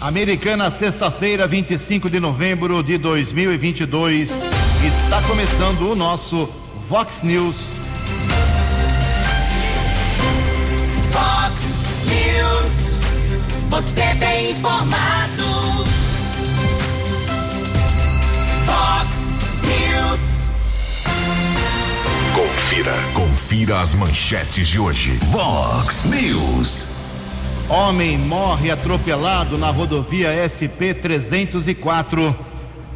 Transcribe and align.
Americana, 0.00 0.70
sexta-feira, 0.70 1.46
25 1.48 2.08
de 2.08 2.20
novembro 2.20 2.82
de 2.84 2.96
2022. 2.98 4.30
Está 4.84 5.20
começando 5.22 5.90
o 5.90 5.96
nosso 5.96 6.48
Vox 6.88 7.24
News. 7.24 7.56
Vox 11.10 11.62
News. 12.06 13.00
Você 13.68 14.14
tem 14.20 14.52
informado. 14.52 15.42
Vox 18.66 19.38
News. 19.64 20.48
Confira. 22.36 22.94
Confira 23.14 23.80
as 23.80 23.94
manchetes 23.94 24.68
de 24.68 24.78
hoje. 24.78 25.18
Vox 25.32 26.04
News. 26.04 26.97
Homem 27.70 28.16
morre 28.16 28.70
atropelado 28.70 29.58
na 29.58 29.68
rodovia 29.70 30.30
SP 30.40 30.94
304. 30.94 32.34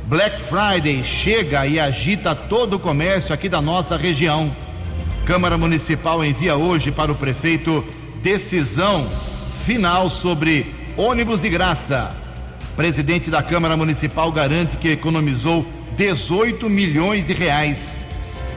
Black 0.04 0.40
Friday 0.40 1.04
chega 1.04 1.66
e 1.66 1.78
agita 1.78 2.34
todo 2.34 2.74
o 2.74 2.78
comércio 2.78 3.34
aqui 3.34 3.50
da 3.50 3.60
nossa 3.60 3.98
região. 3.98 4.50
Câmara 5.26 5.58
Municipal 5.58 6.24
envia 6.24 6.56
hoje 6.56 6.90
para 6.90 7.12
o 7.12 7.14
prefeito 7.14 7.84
decisão 8.22 9.06
final 9.62 10.08
sobre 10.08 10.74
ônibus 10.96 11.42
de 11.42 11.50
graça. 11.50 12.10
Presidente 12.74 13.30
da 13.30 13.42
Câmara 13.42 13.76
Municipal 13.76 14.32
garante 14.32 14.78
que 14.78 14.88
economizou 14.88 15.66
18 15.98 16.70
milhões 16.70 17.26
de 17.26 17.34
reais. 17.34 17.98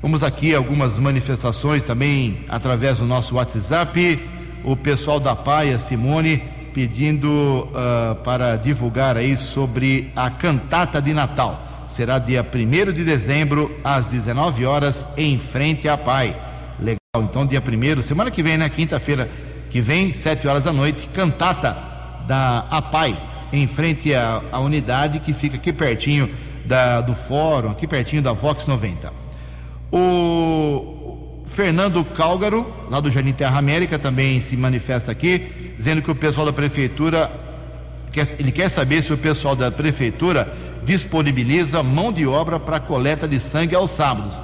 Vamos 0.00 0.22
aqui 0.22 0.54
algumas 0.54 0.98
manifestações 0.98 1.82
também 1.84 2.44
através 2.48 2.98
do 2.98 3.04
nosso 3.04 3.34
WhatsApp. 3.34 4.20
O 4.64 4.76
pessoal 4.76 5.18
da 5.18 5.34
Paia, 5.34 5.76
Simone, 5.78 6.42
pedindo 6.72 7.28
uh, 7.28 8.14
para 8.22 8.56
divulgar 8.56 9.16
aí 9.16 9.36
sobre 9.36 10.10
a 10.14 10.30
cantata 10.30 11.02
de 11.02 11.12
Natal. 11.12 11.84
Será 11.88 12.18
dia 12.18 12.46
1 12.46 12.92
de 12.92 13.02
dezembro, 13.02 13.76
às 13.82 14.06
19 14.06 14.64
horas, 14.66 15.08
em 15.16 15.38
frente 15.38 15.88
à 15.88 15.96
Pai. 15.96 16.36
Legal, 16.78 16.98
então 17.28 17.46
dia 17.46 17.60
1 17.60 18.02
semana 18.02 18.30
que 18.30 18.42
vem, 18.42 18.56
né? 18.56 18.68
Quinta-feira 18.68 19.28
que 19.70 19.80
vem, 19.80 20.12
7 20.12 20.46
horas 20.46 20.64
da 20.64 20.72
noite, 20.72 21.08
cantata 21.08 21.76
da 22.26 22.66
APAI, 22.70 23.16
em 23.52 23.66
frente 23.66 24.14
à, 24.14 24.42
à 24.52 24.58
unidade 24.58 25.20
que 25.20 25.32
fica 25.32 25.56
aqui 25.56 25.72
pertinho 25.72 26.30
da, 26.64 27.00
do 27.00 27.14
fórum, 27.14 27.70
aqui 27.70 27.86
pertinho 27.86 28.22
da 28.22 28.32
Vox 28.32 28.66
90. 28.66 29.12
O 29.90 31.42
Fernando 31.46 32.04
Cálgaro, 32.04 32.66
lá 32.90 33.00
do 33.00 33.10
Jardim 33.10 33.32
Terra 33.32 33.58
América, 33.58 33.98
também 33.98 34.40
se 34.40 34.56
manifesta 34.56 35.10
aqui, 35.10 35.74
dizendo 35.76 36.02
que 36.02 36.10
o 36.10 36.14
pessoal 36.14 36.46
da 36.46 36.52
prefeitura, 36.52 37.30
quer, 38.12 38.26
ele 38.38 38.52
quer 38.52 38.68
saber 38.68 39.02
se 39.02 39.12
o 39.12 39.18
pessoal 39.18 39.56
da 39.56 39.70
prefeitura 39.70 40.52
disponibiliza 40.84 41.82
mão 41.82 42.12
de 42.12 42.26
obra 42.26 42.60
para 42.60 42.78
coleta 42.78 43.26
de 43.26 43.40
sangue 43.40 43.74
aos 43.74 43.90
sábados. 43.90 44.40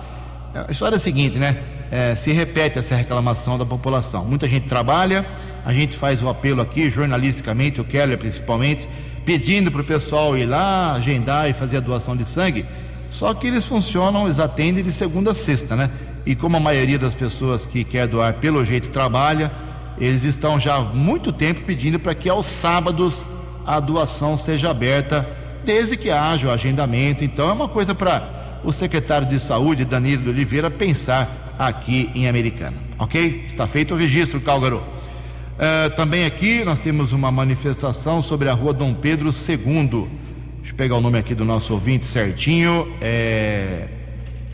A 0.55 0.71
história 0.71 0.97
é 0.97 0.99
a 0.99 1.01
seguinte, 1.01 1.39
né? 1.39 1.57
É, 1.91 2.15
se 2.15 2.33
repete 2.33 2.79
essa 2.79 2.95
reclamação 2.97 3.59
da 3.59 3.67
população. 3.67 4.25
Muita 4.25 4.49
gente 4.49 4.69
trabalha, 4.69 5.27
a 5.65 5.73
gente 5.73 5.97
faz 5.97 6.23
o 6.23 6.29
apelo 6.29 6.61
aqui, 6.61 6.91
jornalisticamente, 6.91 7.81
o 7.81 7.85
Keller 7.85 8.19
principalmente, 8.19 8.89
pedindo 9.25 9.73
para 9.73 9.81
o 9.81 9.85
pessoal 9.85 10.37
ir 10.37 10.45
lá, 10.45 10.93
agendar 10.93 11.49
e 11.49 11.55
fazer 11.55 11.79
a 11.79 11.81
doação 11.81 12.15
de 12.15 12.25
sangue. 12.25 12.67
Só 13.09 13.33
que 13.33 13.47
eles 13.47 13.65
funcionam, 13.65 14.27
eles 14.27 14.39
atendem 14.39 14.85
de 14.85 14.93
segunda 14.93 15.31
a 15.31 15.35
sexta, 15.35 15.75
né? 15.75 15.91
E 16.27 16.35
como 16.35 16.57
a 16.57 16.61
maioria 16.61 16.99
das 16.99 17.15
pessoas 17.15 17.65
que 17.65 17.85
quer 17.85 18.07
doar 18.07 18.35
pelo 18.35 18.65
jeito 18.65 18.91
trabalha, 18.91 19.51
eles 19.99 20.25
estão 20.25 20.59
já 20.59 20.77
há 20.77 20.81
muito 20.81 21.33
tempo 21.33 21.63
pedindo 21.63 21.99
para 21.99 22.15
que 22.15 22.29
aos 22.29 22.47
sábados 22.47 23.25
a 23.67 23.81
doação 23.81 24.37
seja 24.37 24.71
aberta, 24.71 25.27
desde 25.65 25.97
que 25.97 26.11
haja 26.11 26.49
o 26.49 26.51
agendamento. 26.51 27.25
Então 27.25 27.49
é 27.49 27.53
uma 27.53 27.69
coisa 27.69 27.95
para 27.95 28.61
o 28.65 28.73
secretário 28.73 29.27
de 29.27 29.39
saúde, 29.39 29.85
Danilo 29.85 30.25
de 30.25 30.31
Oliveira, 30.31 30.71
pensar 30.71 31.55
aqui 31.59 32.11
em 32.15 32.29
Americana. 32.29 32.77
Ok? 32.99 33.45
Está 33.47 33.67
feito 33.67 33.95
o 33.95 33.97
registro, 33.97 34.41
Calgaro. 34.41 34.94
Uh, 35.55 35.95
também 35.95 36.25
aqui 36.25 36.65
nós 36.65 36.81
temos 36.81 37.13
uma 37.13 37.31
manifestação 37.31 38.21
sobre 38.21 38.49
a 38.49 38.53
rua 38.53 38.73
Dom 38.73 38.93
Pedro 38.93 39.29
II. 39.29 40.09
Deixa 40.59 40.73
eu 40.73 40.77
pegar 40.77 40.97
o 40.97 41.01
nome 41.01 41.17
aqui 41.17 41.33
do 41.33 41.45
nosso 41.45 41.73
ouvinte 41.73 42.05
certinho. 42.05 42.93
É... 43.01 43.87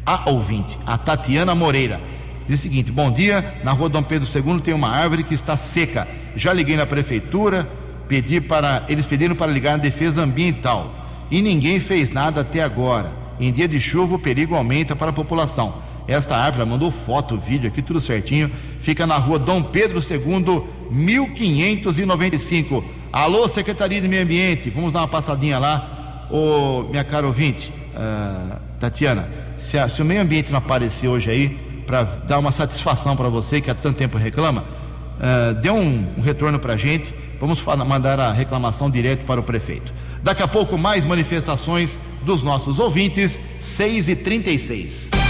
A 0.05 0.29
ouvinte, 0.29 0.79
a 0.87 0.99
Tatiana 0.99 1.55
Moreira. 1.55 2.01
Diz 2.47 2.61
o 2.61 2.63
seguinte: 2.63 2.93
Bom 2.93 3.11
dia, 3.11 3.55
na 3.65 3.73
rua 3.73 3.89
Dom 3.89 4.03
Pedro 4.03 4.29
II 4.29 4.61
tem 4.61 4.75
uma 4.75 4.91
árvore 4.91 5.25
que 5.25 5.33
está 5.33 5.57
seca. 5.57 6.07
Já 6.37 6.53
liguei 6.53 6.77
na 6.77 6.85
prefeitura, 6.85 7.67
pedi 8.07 8.39
para. 8.39 8.85
Eles 8.87 9.07
pediram 9.07 9.35
para 9.35 9.51
ligar 9.51 9.73
na 9.73 9.79
defesa 9.79 10.23
ambiental. 10.23 10.95
E 11.31 11.41
ninguém 11.41 11.81
fez 11.81 12.11
nada 12.11 12.43
até 12.43 12.63
agora. 12.63 13.13
Em 13.39 13.51
dia 13.51 13.67
de 13.67 13.81
chuva, 13.81 14.17
o 14.17 14.19
perigo 14.19 14.55
aumenta 14.55 14.95
para 14.95 15.09
a 15.11 15.15
população. 15.15 15.77
Esta 16.11 16.37
árvore, 16.37 16.63
ela 16.63 16.71
mandou 16.71 16.91
foto, 16.91 17.37
vídeo 17.37 17.69
aqui, 17.69 17.81
tudo 17.81 18.01
certinho. 18.01 18.51
Fica 18.81 19.07
na 19.07 19.17
rua 19.17 19.39
Dom 19.39 19.63
Pedro 19.63 20.01
II, 20.01 20.65
1595. 20.91 22.85
Alô, 23.13 23.47
Secretaria 23.47 24.01
de 24.01 24.09
Meio 24.09 24.25
Ambiente, 24.25 24.71
vamos 24.71 24.93
dar 24.93 25.03
uma 25.03 25.09
passadinha 25.09 25.57
lá. 25.61 26.27
Ô, 26.29 26.83
minha 26.91 27.05
cara 27.05 27.25
ouvinte, 27.29 27.73
uh, 27.95 28.59
Tatiana, 28.81 29.31
se, 29.57 29.79
a, 29.79 29.89
se, 29.89 30.03
o 30.03 30.05
meio 30.05 30.21
ambiente 30.21 30.51
não 30.51 30.59
aparecer 30.59 31.07
hoje 31.07 31.31
aí, 31.31 31.49
para 31.87 32.03
dar 32.03 32.41
uma 32.41 32.51
satisfação 32.51 33.17
para 33.17 33.29
você 33.29 33.61
que 33.61 33.71
há 33.71 33.75
tanto 33.75 33.97
tempo 33.97 34.19
reclama, 34.19 34.63
uh, 34.63 35.55
dê 35.61 35.71
um, 35.71 36.09
um 36.19 36.21
retorno 36.21 36.59
para 36.59 36.73
a 36.73 36.77
gente, 36.77 37.15
Vamos 37.41 37.65
mandar 37.65 38.21
a 38.21 38.33
reclamação 38.33 38.91
direto 38.91 39.25
para 39.25 39.41
o 39.41 39.43
prefeito. 39.43 39.95
Daqui 40.23 40.43
a 40.43 40.49
pouco, 40.49 40.77
mais 40.77 41.07
manifestações 41.07 41.99
dos 42.21 42.43
nossos 42.43 42.79
ouvintes, 42.79 43.41
6 43.59 44.11
e 44.11 44.17
36 44.17 45.11
No 45.15 45.30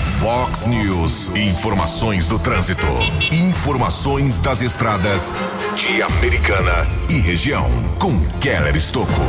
Fox 0.00 0.64
News, 0.64 1.34
informações 1.36 2.26
do 2.26 2.38
trânsito. 2.38 2.86
Informações 3.30 4.40
das 4.40 4.62
estradas 4.62 5.34
de 5.76 6.00
Americana 6.00 6.88
e 7.10 7.18
região. 7.18 7.66
Com 7.98 8.18
Keller 8.40 8.74
Estocco. 8.74 9.20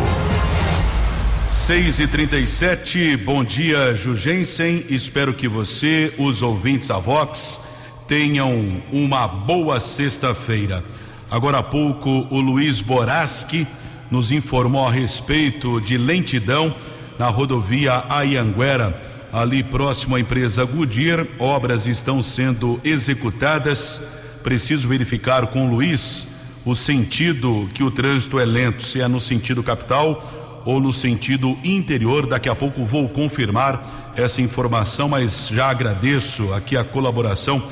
6 1.50 2.00
e 2.00 2.07
37 2.07 3.18
bom 3.18 3.44
dia, 3.44 3.94
Jugensen. 3.94 4.85
Espero 4.89 5.33
que 5.33 5.45
você, 5.45 6.13
os 6.18 6.41
ouvintes 6.41 6.88
da 6.88 7.00
Vox, 7.00 7.59
tenham 8.07 8.81
uma 8.94 9.27
boa 9.27 9.81
sexta-feira. 9.81 10.81
Agora 11.29 11.57
há 11.57 11.63
pouco, 11.63 12.27
o 12.29 12.39
Luiz 12.39 12.79
Boraski 12.81 13.68
nos 14.09 14.31
informou 14.31 14.88
a 14.88 14.91
respeito 14.91 15.81
de 15.81 15.97
lentidão 15.97 16.73
na 17.19 17.27
rodovia 17.27 18.06
Ayanguera, 18.07 19.11
ali 19.31 19.63
próximo 19.63 20.16
à 20.16 20.19
empresa 20.19 20.66
Goodyear. 20.66 21.25
Obras 21.39 21.88
estão 21.88 22.22
sendo 22.22 22.80
executadas. 22.83 24.01
Preciso 24.44 24.88
verificar 24.88 25.48
com 25.48 25.68
o 25.68 25.69
Luiz 25.69 26.28
o 26.66 26.75
sentido 26.75 27.69
que 27.74 27.83
o 27.83 27.89
trânsito 27.89 28.39
é 28.39 28.45
lento, 28.45 28.83
se 28.83 29.01
é 29.01 29.07
no 29.07 29.19
sentido 29.19 29.63
capital 29.63 30.62
ou 30.66 30.80
no 30.80 30.92
sentido 30.92 31.57
interior. 31.63 32.28
Daqui 32.28 32.50
a 32.50 32.56
pouco 32.56 32.86
vou 32.86 33.10
confirmar 33.10 34.13
essa 34.16 34.42
informação, 34.42 35.07
mas 35.07 35.48
já 35.48 35.69
agradeço 35.69 36.54
aqui 36.54 36.75
a 36.75 36.83
colaboração 36.83 37.63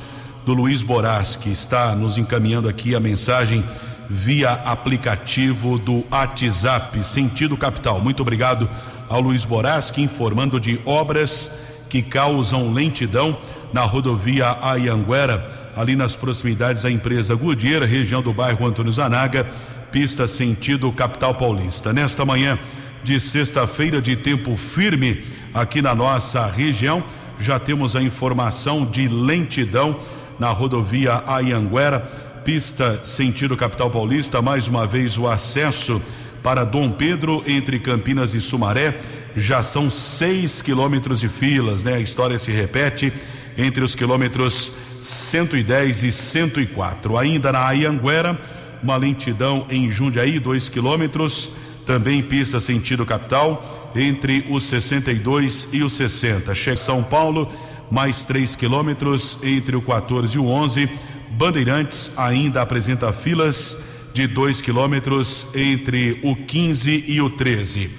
do 0.45 0.53
Luiz 0.53 0.81
Boras, 0.81 1.35
que 1.35 1.49
está 1.49 1.95
nos 1.95 2.17
encaminhando 2.17 2.69
aqui 2.69 2.95
a 2.95 2.99
mensagem 2.99 3.63
via 4.09 4.51
aplicativo 4.51 5.77
do 5.77 6.03
WhatsApp, 6.09 7.05
sentido 7.05 7.55
capital. 7.55 7.99
Muito 7.99 8.21
obrigado 8.21 8.67
ao 9.09 9.19
Luiz 9.19 9.43
Boraski 9.43 10.01
informando 10.01 10.59
de 10.59 10.79
obras 10.85 11.51
que 11.89 12.01
causam 12.01 12.71
lentidão 12.71 13.35
na 13.73 13.81
rodovia 13.81 14.57
Ayanguera, 14.61 15.71
ali 15.75 15.95
nas 15.95 16.15
proximidades 16.15 16.83
da 16.83 16.91
empresa 16.91 17.35
Goodyear, 17.35 17.83
região 17.83 18.21
do 18.21 18.31
bairro 18.31 18.65
Antônio 18.65 18.91
Zanaga, 18.91 19.47
pista 19.91 20.27
sentido 20.27 20.91
capital 20.91 21.33
paulista. 21.33 21.91
Nesta 21.91 22.23
manhã 22.23 22.59
de 23.03 23.19
sexta-feira 23.19 24.01
de 24.01 24.15
tempo 24.15 24.55
firme 24.55 25.23
aqui 25.53 25.81
na 25.81 25.95
nossa 25.95 26.45
região, 26.45 27.03
já 27.39 27.57
temos 27.57 27.95
a 27.95 28.01
informação 28.01 28.85
de 28.85 29.07
lentidão 29.07 29.99
na 30.37 30.49
rodovia 30.49 31.23
Ayanguera, 31.25 31.99
pista 32.43 33.01
sentido 33.03 33.57
capital 33.57 33.89
paulista, 33.89 34.41
mais 34.41 34.67
uma 34.67 34.85
vez 34.85 35.17
o 35.17 35.27
acesso 35.27 36.01
para 36.43 36.63
Dom 36.63 36.91
Pedro 36.91 37.43
entre 37.47 37.79
Campinas 37.79 38.33
e 38.33 38.41
Sumaré. 38.41 38.97
Já 39.35 39.61
são 39.61 39.89
seis 39.89 40.61
quilômetros 40.61 41.19
de 41.19 41.29
filas, 41.29 41.83
né? 41.83 41.93
A 41.93 41.99
história 41.99 42.39
se 42.39 42.51
repete 42.51 43.13
entre 43.57 43.83
os 43.83 43.95
quilômetros 43.95 44.73
110 44.99 46.03
e 46.03 46.11
104. 46.11 47.17
Ainda 47.17 47.51
na 47.51 47.67
Ayanguera, 47.67 48.39
uma 48.81 48.95
lentidão 48.95 49.65
em 49.69 49.91
Jundiaí, 49.91 50.39
dois 50.39 50.69
quilômetros. 50.69 51.51
Também 51.85 52.21
pista 52.21 52.59
sentido 52.59 53.05
capital 53.05 53.91
entre 53.95 54.45
os 54.49 54.65
62 54.65 55.69
e 55.71 55.83
os 55.83 55.93
60. 55.93 56.53
Chega 56.53 56.77
São 56.77 57.01
Paulo, 57.01 57.51
mais 57.89 58.25
três 58.25 58.55
quilômetros 58.55 59.39
entre 59.41 59.75
o 59.75 59.81
14 59.81 60.35
e 60.35 60.39
o 60.39 60.45
11. 60.45 60.89
Bandeirantes 61.31 62.11
ainda 62.15 62.61
apresenta 62.61 63.11
filas 63.11 63.75
de 64.13 64.27
dois 64.27 64.61
quilômetros 64.61 65.47
entre 65.53 66.19
o 66.23 66.35
15 66.35 67.05
e 67.07 67.21
o 67.21 67.29
13. 67.29 67.89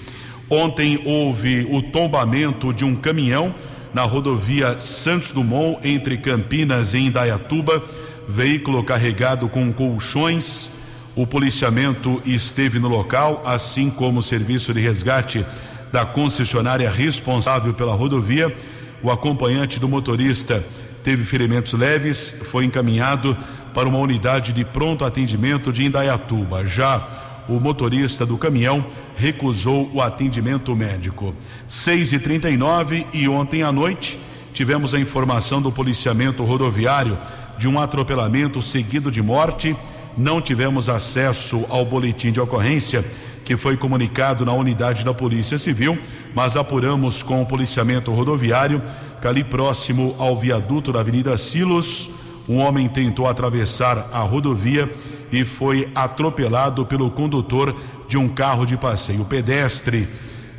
Ontem 0.48 1.00
houve 1.04 1.66
o 1.70 1.80
tombamento 1.80 2.72
de 2.72 2.84
um 2.84 2.96
caminhão 2.96 3.54
na 3.94 4.02
rodovia 4.02 4.78
Santos 4.78 5.32
Dumont 5.32 5.78
entre 5.84 6.16
Campinas 6.16 6.94
e 6.94 6.98
Indaiatuba, 6.98 7.82
veículo 8.28 8.82
carregado 8.84 9.48
com 9.48 9.72
colchões. 9.72 10.70
O 11.14 11.26
policiamento 11.26 12.22
esteve 12.24 12.78
no 12.78 12.88
local, 12.88 13.42
assim 13.44 13.90
como 13.90 14.20
o 14.20 14.22
serviço 14.22 14.72
de 14.72 14.80
resgate 14.80 15.44
da 15.92 16.04
concessionária 16.04 16.90
responsável 16.90 17.74
pela 17.74 17.94
rodovia. 17.94 18.54
O 19.02 19.10
acompanhante 19.10 19.80
do 19.80 19.88
motorista 19.88 20.64
teve 21.02 21.24
ferimentos 21.24 21.72
leves, 21.72 22.34
foi 22.50 22.64
encaminhado 22.64 23.36
para 23.74 23.88
uma 23.88 23.98
unidade 23.98 24.52
de 24.52 24.64
pronto 24.64 25.04
atendimento 25.04 25.72
de 25.72 25.84
Indaiatuba. 25.84 26.66
Já 26.66 27.06
o 27.48 27.58
motorista 27.58 28.24
do 28.24 28.38
caminhão 28.38 28.84
recusou 29.16 29.90
o 29.92 30.00
atendimento 30.00 30.74
médico. 30.76 31.34
6 31.66 32.12
e 32.12 32.18
39 32.18 33.06
e 33.12 33.28
ontem 33.28 33.62
à 33.62 33.72
noite 33.72 34.18
tivemos 34.52 34.94
a 34.94 35.00
informação 35.00 35.60
do 35.60 35.72
policiamento 35.72 36.44
rodoviário 36.44 37.18
de 37.58 37.68
um 37.68 37.78
atropelamento 37.78 38.62
seguido 38.62 39.10
de 39.10 39.20
morte. 39.20 39.76
Não 40.16 40.40
tivemos 40.40 40.88
acesso 40.88 41.64
ao 41.68 41.84
boletim 41.84 42.32
de 42.32 42.40
ocorrência 42.40 43.04
que 43.44 43.56
foi 43.56 43.76
comunicado 43.76 44.44
na 44.44 44.52
unidade 44.52 45.04
da 45.04 45.12
Polícia 45.12 45.58
Civil, 45.58 45.98
mas 46.34 46.56
apuramos 46.56 47.22
com 47.22 47.42
o 47.42 47.46
policiamento 47.46 48.12
rodoviário 48.12 48.80
que 49.20 49.26
ali 49.26 49.42
próximo 49.42 50.14
ao 50.18 50.38
viaduto 50.38 50.92
da 50.92 51.00
Avenida 51.00 51.36
Silos, 51.36 52.10
um 52.50 52.58
homem 52.58 52.88
tentou 52.88 53.28
atravessar 53.28 54.08
a 54.12 54.18
rodovia 54.22 54.92
e 55.30 55.44
foi 55.44 55.88
atropelado 55.94 56.84
pelo 56.84 57.08
condutor 57.08 57.76
de 58.08 58.18
um 58.18 58.28
carro 58.28 58.66
de 58.66 58.76
passeio. 58.76 59.22
O 59.22 59.24
pedestre, 59.24 60.08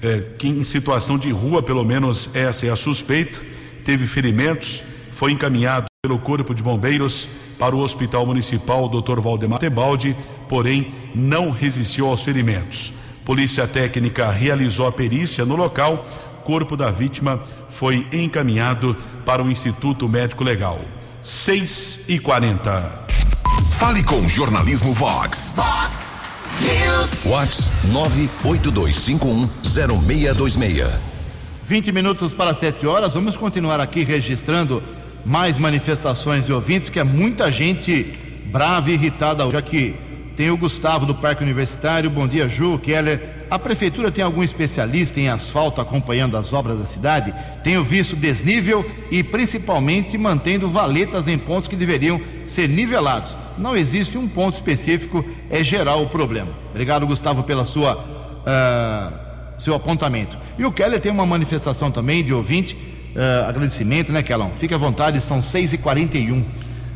eh, 0.02 0.24
que 0.38 0.48
em 0.48 0.64
situação 0.64 1.18
de 1.18 1.30
rua, 1.32 1.62
pelo 1.62 1.84
menos 1.84 2.34
essa 2.34 2.66
é 2.66 2.70
a 2.70 2.78
suspeita, 2.78 3.42
teve 3.84 4.08
ferimentos, 4.08 4.86
foi 5.18 5.34
encaminhado 5.34 5.88
pelo 6.02 6.18
Corpo 6.18 6.56
de 6.56 6.64
Bombeiros 6.64 7.28
para 7.60 7.76
o 7.76 7.80
Hospital 7.80 8.26
Municipal 8.26 8.88
Dr. 8.88 9.20
Valdemar 9.20 9.60
Tebaldi, 9.60 10.16
porém 10.48 10.94
não 11.14 11.52
resistiu 11.52 12.08
aos 12.08 12.24
ferimentos. 12.24 12.94
Polícia 13.26 13.68
Técnica 13.68 14.32
realizou 14.32 14.88
a 14.88 14.94
perícia 14.94 15.44
no 15.44 15.58
local, 15.58 16.06
corpo 16.46 16.78
da 16.78 16.90
vítima 16.90 17.44
foi 17.70 18.08
encaminhado 18.14 18.96
para 19.26 19.44
o 19.44 19.52
Instituto 19.52 20.08
Médico 20.08 20.44
Legal. 20.44 20.80
6 21.22 22.06
e 22.08 22.20
40 22.20 23.02
Fale 23.82 24.04
com 24.04 24.28
Jornalismo 24.28 24.94
Vox. 24.94 25.54
Vox 25.56 26.22
News. 26.62 27.24
Vox 27.24 27.72
982510626. 28.46 30.88
20 31.64 31.92
minutos 31.92 32.32
para 32.32 32.54
7 32.54 32.86
horas. 32.86 33.16
Vamos 33.16 33.36
continuar 33.36 33.80
aqui 33.80 34.04
registrando 34.04 34.84
mais 35.26 35.58
manifestações 35.58 36.46
de 36.46 36.54
ouvintes, 36.54 36.92
que 36.92 37.00
é 37.00 37.04
muita 37.04 37.52
gente 37.52 38.14
brava 38.46 38.92
e 38.92 38.94
irritada 38.94 39.48
hoje 39.48 39.58
aqui. 39.58 39.96
Tem 40.36 40.52
o 40.52 40.58
Gustavo 40.58 41.08
do 41.08 41.16
Parque 41.16 41.42
Universitário. 41.42 42.08
Bom 42.10 42.28
dia, 42.28 42.48
Ju, 42.48 42.78
Keller. 42.78 43.41
A 43.52 43.60
prefeitura 43.60 44.10
tem 44.10 44.24
algum 44.24 44.42
especialista 44.42 45.20
em 45.20 45.28
asfalto 45.28 45.82
acompanhando 45.82 46.38
as 46.38 46.54
obras 46.54 46.80
da 46.80 46.86
cidade? 46.86 47.36
Tenho 47.62 47.84
visto 47.84 48.16
desnível 48.16 48.90
e 49.12 49.22
principalmente 49.22 50.18
mantendo 50.18 50.70
valetas 50.70 51.28
em 51.28 51.38
pontos 51.38 51.68
que 51.68 51.76
deveriam 51.76 52.22
ser 52.48 52.70
nivelados. 52.70 53.38
Não 53.58 53.76
existe 53.76 54.18
um 54.18 54.26
ponto 54.26 54.54
específico, 54.54 55.26
é 55.50 55.62
geral 55.66 56.02
o 56.02 56.08
problema. 56.08 56.48
Obrigado, 56.70 57.06
Gustavo, 57.06 57.44
pela 57.44 57.66
sua 57.66 57.98
uh, 57.98 59.62
seu 59.62 59.76
apontamento. 59.76 60.38
E 60.58 60.64
o 60.64 60.72
Keller 60.72 61.02
tem 61.02 61.12
uma 61.12 61.26
manifestação 61.26 61.92
também 61.92 62.24
de 62.24 62.34
ouvinte. 62.34 62.74
Uh, 62.74 63.50
agradecimento, 63.50 64.14
né, 64.14 64.24
Kelão? 64.24 64.50
Fique 64.58 64.74
à 64.74 64.78
vontade, 64.78 65.20
são 65.20 65.40
6h41. 65.40 66.42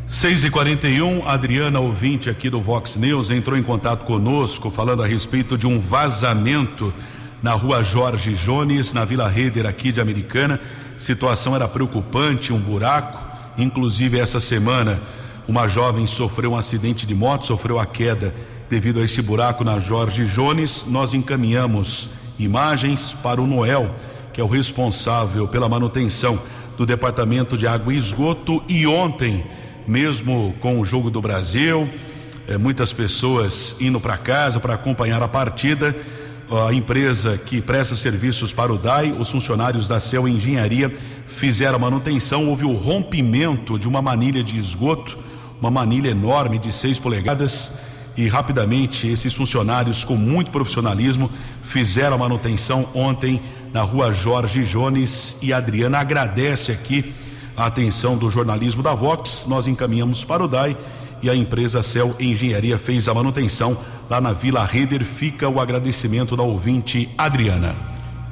6 0.08 0.44
e 0.44 0.52
41 0.52 1.28
Adriana, 1.28 1.80
ouvinte 1.80 2.30
aqui 2.30 2.48
do 2.48 2.62
Vox 2.62 2.96
News, 2.96 3.32
entrou 3.32 3.58
em 3.58 3.64
contato 3.64 4.06
conosco 4.06 4.70
falando 4.70 5.02
a 5.02 5.08
respeito 5.08 5.58
de 5.58 5.66
um 5.66 5.80
vazamento 5.80 6.94
na 7.42 7.54
rua 7.54 7.82
Jorge 7.82 8.36
Jones, 8.36 8.94
na 8.94 9.04
Vila 9.04 9.28
Reder 9.28 9.66
aqui 9.66 9.92
de 9.92 10.00
Americana. 10.00 10.60
Situação 10.96 11.56
era 11.56 11.68
preocupante, 11.68 12.54
um 12.54 12.60
buraco. 12.60 13.18
Inclusive, 13.58 14.20
essa 14.20 14.40
semana, 14.40 15.02
uma 15.48 15.68
jovem 15.68 16.06
sofreu 16.06 16.52
um 16.52 16.56
acidente 16.56 17.08
de 17.08 17.16
moto, 17.16 17.48
sofreu 17.48 17.80
a 17.80 17.86
queda 17.88 18.32
devido 18.70 19.00
a 19.00 19.04
esse 19.04 19.24
buraco 19.24 19.64
na 19.64 19.80
Jorge 19.80 20.26
Jones. 20.26 20.86
Nós 20.88 21.16
encaminhamos 21.16 22.10
imagens 22.38 23.12
para 23.12 23.42
o 23.42 23.48
Noel, 23.48 23.90
que 24.32 24.40
é 24.40 24.44
o 24.44 24.48
responsável 24.48 25.48
pela 25.48 25.68
manutenção 25.68 26.40
do 26.78 26.86
Departamento 26.86 27.58
de 27.58 27.66
Água 27.66 27.92
e 27.92 27.98
Esgoto, 27.98 28.64
e 28.70 28.86
ontem 28.86 29.44
mesmo 29.88 30.56
com 30.60 30.80
o 30.80 30.86
jogo 30.86 31.10
do 31.10 31.22
Brasil, 31.22 31.90
é, 32.48 32.58
muitas 32.58 32.94
pessoas 32.94 33.76
indo 33.80 34.00
para 34.00 34.18
casa 34.18 34.60
para 34.60 34.74
acompanhar 34.74 35.22
a 35.22 35.28
partida. 35.28 35.96
A 36.68 36.72
empresa 36.72 37.40
que 37.40 37.60
presta 37.60 37.96
serviços 37.96 38.54
para 38.54 38.72
o 38.72 38.78
DAI, 38.78 39.12
os 39.12 39.32
funcionários 39.32 39.88
da 39.88 40.00
Cel 40.00 40.28
Engenharia 40.28 40.94
fizeram 41.26 41.80
manutenção. 41.80 42.48
Houve 42.48 42.66
o 42.66 42.74
rompimento 42.74 43.80
de 43.80 43.88
uma 43.88 44.00
manilha 44.00 44.44
de 44.44 44.60
esgoto, 44.60 45.18
uma 45.60 45.72
manilha 45.72 46.10
enorme 46.10 46.60
de 46.60 46.72
seis 46.72 47.00
polegadas, 47.00 47.72
e 48.16 48.28
rapidamente 48.28 49.08
esses 49.08 49.34
funcionários 49.34 50.04
com 50.04 50.16
muito 50.16 50.52
profissionalismo 50.52 51.30
fizeram 51.64 52.16
a 52.16 52.20
manutenção 52.20 52.88
ontem 52.94 53.42
na 53.74 53.82
rua 53.82 54.14
Jorge 54.14 54.64
Jones 54.64 55.36
e 55.42 55.52
Adriana 55.52 55.98
agradece 55.98 56.72
aqui 56.72 57.14
a 57.56 57.66
atenção 57.66 58.18
do 58.18 58.30
jornalismo 58.30 58.84
da 58.84 58.94
Vox. 58.94 59.46
Nós 59.48 59.68
encaminhamos 59.68 60.24
para 60.24 60.44
o 60.44 60.48
DAI 60.48 60.76
e 61.22 61.30
a 61.30 61.36
empresa 61.36 61.82
Cel 61.82 62.16
Engenharia 62.20 62.78
fez 62.78 63.08
a 63.08 63.14
manutenção 63.14 63.78
lá 64.10 64.20
na 64.20 64.32
Vila 64.32 64.66
Reder. 64.66 65.04
Fica 65.04 65.50
o 65.50 65.60
agradecimento 65.60 66.36
da 66.36 66.44
ouvinte 66.44 67.10
Adriana. 67.18 67.76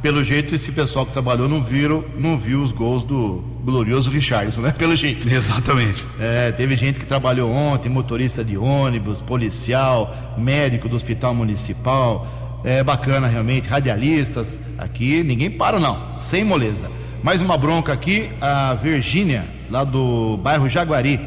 Pelo 0.04 0.22
jeito, 0.22 0.54
esse 0.54 0.70
pessoal 0.74 1.06
que 1.06 1.14
trabalhou 1.14 1.48
não 1.48 1.64
viram, 1.64 2.04
não 2.20 2.38
viu 2.38 2.62
os 2.62 2.74
gols 2.74 3.06
do 3.06 3.42
glorioso 3.64 4.12
Richardson, 4.12 4.60
né? 4.60 4.72
Pelo 4.78 4.96
jeito. 4.98 5.30
Exatamente. 5.30 6.04
É, 6.20 6.52
teve 6.52 6.76
gente 6.76 7.00
que 7.00 7.06
trabalhou 7.06 7.50
ontem, 7.50 7.88
motorista 7.88 8.44
de 8.44 8.58
ônibus, 8.58 9.22
policial, 9.22 10.14
médico 10.38 10.90
do 10.90 10.98
hospital 10.98 11.34
municipal. 11.34 12.62
É 12.66 12.84
bacana 12.84 13.28
realmente, 13.28 13.70
radialistas. 13.70 14.60
Aqui 14.78 15.24
ninguém 15.24 15.50
para 15.50 15.80
não, 15.80 16.20
sem 16.20 16.44
moleza. 16.44 16.92
Mais 17.24 17.42
uma 17.42 17.58
bronca 17.58 17.94
aqui, 17.94 18.30
a 18.42 18.74
Virgínia, 18.74 19.48
lá 19.72 19.86
do 19.86 20.38
bairro 20.44 20.68
Jaguari. 20.68 21.20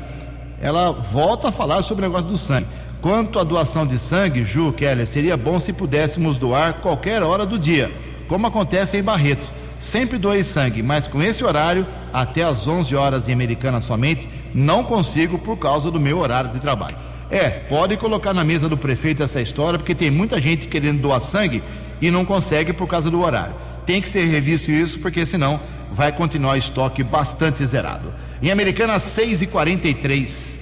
Ela 0.60 0.92
volta 0.92 1.48
a 1.48 1.52
falar 1.52 1.80
sobre 1.80 2.04
o 2.04 2.08
negócio 2.08 2.28
do 2.28 2.36
sangue. 2.36 2.66
Quanto 3.00 3.38
à 3.38 3.44
doação 3.44 3.86
de 3.86 3.98
sangue, 3.98 4.44
Ju 4.44 4.72
Keller, 4.72 5.06
seria 5.06 5.38
bom 5.38 5.58
se 5.58 5.72
pudéssemos 5.72 6.36
doar 6.36 6.74
qualquer 6.74 7.22
hora 7.22 7.46
do 7.46 7.58
dia 7.58 7.90
como 8.28 8.46
acontece 8.46 8.98
em 8.98 9.02
Barretos. 9.02 9.52
Sempre 9.78 10.18
doei 10.18 10.42
sangue, 10.44 10.82
mas 10.82 11.06
com 11.08 11.22
esse 11.22 11.44
horário, 11.44 11.86
até 12.12 12.42
às 12.42 12.66
11 12.66 12.94
horas 12.94 13.28
em 13.28 13.32
Americana 13.32 13.80
somente, 13.80 14.28
não 14.54 14.84
consigo 14.84 15.38
por 15.38 15.56
causa 15.56 15.90
do 15.90 16.00
meu 16.00 16.18
horário 16.18 16.50
de 16.50 16.58
trabalho. 16.58 16.96
É, 17.30 17.48
pode 17.48 17.96
colocar 17.96 18.34
na 18.34 18.44
mesa 18.44 18.68
do 18.68 18.76
prefeito 18.76 19.22
essa 19.22 19.40
história, 19.40 19.78
porque 19.78 19.94
tem 19.94 20.10
muita 20.10 20.40
gente 20.40 20.66
querendo 20.66 21.00
doar 21.00 21.20
sangue 21.20 21.62
e 22.00 22.10
não 22.10 22.24
consegue 22.24 22.72
por 22.72 22.86
causa 22.86 23.10
do 23.10 23.22
horário. 23.22 23.54
Tem 23.84 24.00
que 24.00 24.08
ser 24.08 24.24
revisto 24.26 24.70
isso, 24.70 24.98
porque 24.98 25.24
senão 25.24 25.60
vai 25.92 26.12
continuar 26.12 26.56
estoque 26.56 27.02
bastante 27.02 27.64
zerado. 27.66 28.12
Em 28.42 28.50
Americana, 28.50 28.98
6 28.98 29.42
e 29.42 29.46
43 29.46 30.58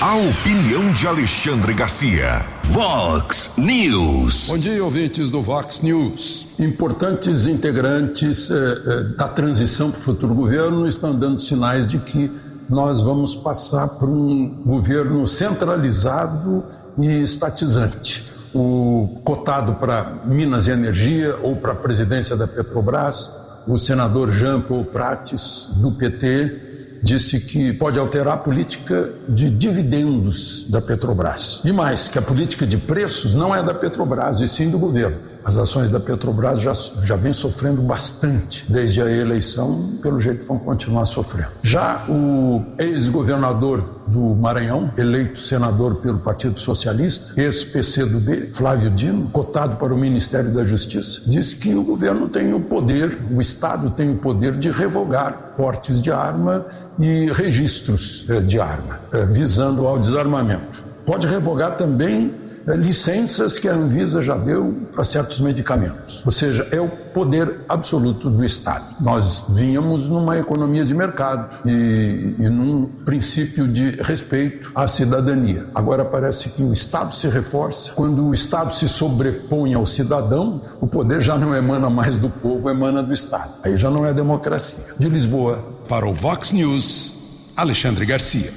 A 0.00 0.16
opinião 0.16 0.92
de 0.92 1.06
Alexandre 1.06 1.74
Garcia. 1.74 2.44
Vox 2.64 3.50
News. 3.58 4.46
Bom 4.48 4.58
dia, 4.58 4.82
ouvintes 4.82 5.28
do 5.28 5.42
Vox 5.42 5.80
News. 5.80 6.48
Importantes 6.58 7.46
integrantes 7.46 8.50
eh, 8.50 8.54
eh, 8.54 9.02
da 9.16 9.28
transição 9.28 9.90
para 9.90 10.00
o 10.00 10.02
futuro 10.02 10.34
governo 10.34 10.88
estão 10.88 11.14
dando 11.14 11.40
sinais 11.40 11.86
de 11.86 11.98
que 11.98 12.30
nós 12.68 13.02
vamos 13.02 13.34
passar 13.34 13.88
por 13.88 14.08
um 14.08 14.62
governo 14.64 15.26
centralizado 15.26 16.64
e 16.96 17.22
estatizante. 17.22 18.29
O 18.52 19.20
cotado 19.24 19.74
para 19.74 20.22
Minas 20.24 20.66
e 20.66 20.70
Energia 20.70 21.36
ou 21.42 21.56
para 21.56 21.72
a 21.72 21.74
presidência 21.74 22.36
da 22.36 22.48
Petrobras, 22.48 23.30
o 23.66 23.78
senador 23.78 24.32
Jean 24.32 24.60
Paul 24.60 24.84
Prates, 24.84 25.68
do 25.76 25.92
PT, 25.92 26.70
disse 27.02 27.40
que 27.40 27.72
pode 27.72 27.98
alterar 27.98 28.34
a 28.34 28.38
política 28.38 29.10
de 29.28 29.50
dividendos 29.50 30.66
da 30.68 30.80
Petrobras. 30.80 31.60
E 31.64 31.72
mais, 31.72 32.08
que 32.08 32.18
a 32.18 32.22
política 32.22 32.66
de 32.66 32.76
preços 32.76 33.34
não 33.34 33.54
é 33.54 33.62
da 33.62 33.72
Petrobras, 33.72 34.40
e 34.40 34.48
sim 34.48 34.70
do 34.70 34.78
governo. 34.78 35.29
As 35.44 35.56
ações 35.56 35.90
da 35.90 35.98
Petrobras 35.98 36.60
já, 36.60 36.72
já 37.02 37.16
vêm 37.16 37.32
sofrendo 37.32 37.82
bastante 37.82 38.70
desde 38.70 39.00
a 39.00 39.10
eleição, 39.10 39.98
pelo 40.02 40.20
jeito 40.20 40.46
vão 40.46 40.58
continuar 40.58 41.06
sofrendo. 41.06 41.52
Já 41.62 42.04
o 42.08 42.62
ex-governador 42.78 43.82
do 44.06 44.34
Maranhão, 44.34 44.90
eleito 44.96 45.40
senador 45.40 45.96
pelo 45.96 46.18
Partido 46.18 46.58
Socialista, 46.58 47.40
ex-PCdoB, 47.40 48.50
Flávio 48.52 48.90
Dino, 48.90 49.28
cotado 49.30 49.76
para 49.76 49.94
o 49.94 49.98
Ministério 49.98 50.52
da 50.52 50.64
Justiça, 50.64 51.22
diz 51.26 51.54
que 51.54 51.74
o 51.74 51.82
governo 51.82 52.28
tem 52.28 52.52
o 52.52 52.60
poder, 52.60 53.18
o 53.30 53.40
Estado 53.40 53.90
tem 53.90 54.10
o 54.10 54.16
poder 54.16 54.56
de 54.56 54.70
revogar 54.70 55.54
portes 55.56 56.00
de 56.00 56.10
arma 56.10 56.66
e 56.98 57.30
registros 57.32 58.26
eh, 58.28 58.40
de 58.40 58.58
arma, 58.58 59.00
eh, 59.12 59.24
visando 59.26 59.86
ao 59.86 59.98
desarmamento. 59.98 60.82
Pode 61.04 61.26
revogar 61.26 61.76
também 61.76 62.34
licenças 62.66 63.58
que 63.58 63.68
a 63.68 63.74
Anvisa 63.74 64.22
já 64.22 64.36
deu 64.36 64.74
para 64.92 65.04
certos 65.04 65.40
medicamentos. 65.40 66.22
Ou 66.24 66.32
seja, 66.32 66.66
é 66.70 66.80
o 66.80 66.88
poder 66.88 67.60
absoluto 67.68 68.30
do 68.30 68.44
Estado. 68.44 68.84
Nós 69.00 69.44
vínhamos 69.48 70.08
numa 70.08 70.38
economia 70.38 70.84
de 70.84 70.94
mercado 70.94 71.56
e, 71.64 72.36
e 72.38 72.48
num 72.48 72.86
princípio 73.04 73.66
de 73.66 74.02
respeito 74.02 74.70
à 74.74 74.86
cidadania. 74.86 75.66
Agora 75.74 76.04
parece 76.04 76.50
que 76.50 76.62
o 76.62 76.72
Estado 76.72 77.14
se 77.14 77.28
reforça. 77.28 77.92
Quando 77.92 78.26
o 78.26 78.34
Estado 78.34 78.74
se 78.74 78.88
sobrepõe 78.88 79.74
ao 79.74 79.86
cidadão, 79.86 80.60
o 80.80 80.86
poder 80.86 81.22
já 81.22 81.38
não 81.38 81.54
emana 81.54 81.88
mais 81.88 82.16
do 82.16 82.28
povo, 82.28 82.68
emana 82.70 83.02
do 83.02 83.12
Estado. 83.12 83.50
Aí 83.62 83.76
já 83.76 83.90
não 83.90 84.06
é 84.06 84.12
democracia. 84.12 84.84
De 84.98 85.08
Lisboa. 85.08 85.58
Para 85.88 86.06
o 86.06 86.14
Vox 86.14 86.52
News, 86.52 87.14
Alexandre 87.56 88.06
Garcia. 88.06 88.52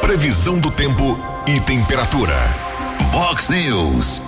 Previsão 0.00 0.58
do 0.60 0.70
tempo 0.70 1.18
e 1.46 1.60
temperatura. 1.60 2.63
Vox 3.14 3.48
News. 3.48 4.20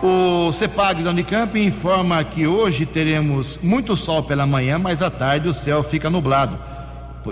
O 0.00 0.52
CEPAG 0.52 1.02
da 1.02 1.10
Unicamp 1.10 1.58
informa 1.58 2.22
que 2.22 2.46
hoje 2.46 2.86
teremos 2.86 3.58
muito 3.60 3.96
sol 3.96 4.22
pela 4.22 4.46
manhã, 4.46 4.78
mas 4.78 5.02
à 5.02 5.10
tarde 5.10 5.48
o 5.48 5.52
céu 5.52 5.82
fica 5.82 6.08
nublado. 6.08 6.56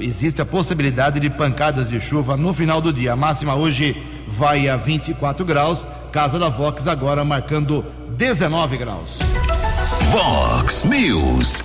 Existe 0.00 0.42
a 0.42 0.44
possibilidade 0.44 1.20
de 1.20 1.30
pancadas 1.30 1.88
de 1.88 2.00
chuva 2.00 2.36
no 2.36 2.52
final 2.52 2.80
do 2.80 2.92
dia. 2.92 3.12
A 3.12 3.16
máxima 3.16 3.54
hoje 3.54 3.96
vai 4.26 4.68
a 4.68 4.76
24 4.76 5.44
graus. 5.44 5.86
Casa 6.10 6.36
da 6.36 6.48
Vox 6.48 6.88
agora 6.88 7.24
marcando 7.24 7.84
19 8.18 8.76
graus. 8.76 9.20
Vox 10.10 10.82
News. 10.82 11.62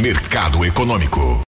Mercado 0.00 0.64
Econômico. 0.64 1.42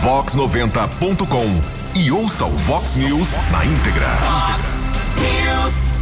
vox90.com 0.02 1.76
e 1.98 2.12
ouça 2.12 2.44
o 2.44 2.50
Vox 2.50 2.96
News 2.96 3.30
na 3.50 3.64
íntegra. 3.64 4.06
Vox 4.06 4.84
News. 5.18 5.95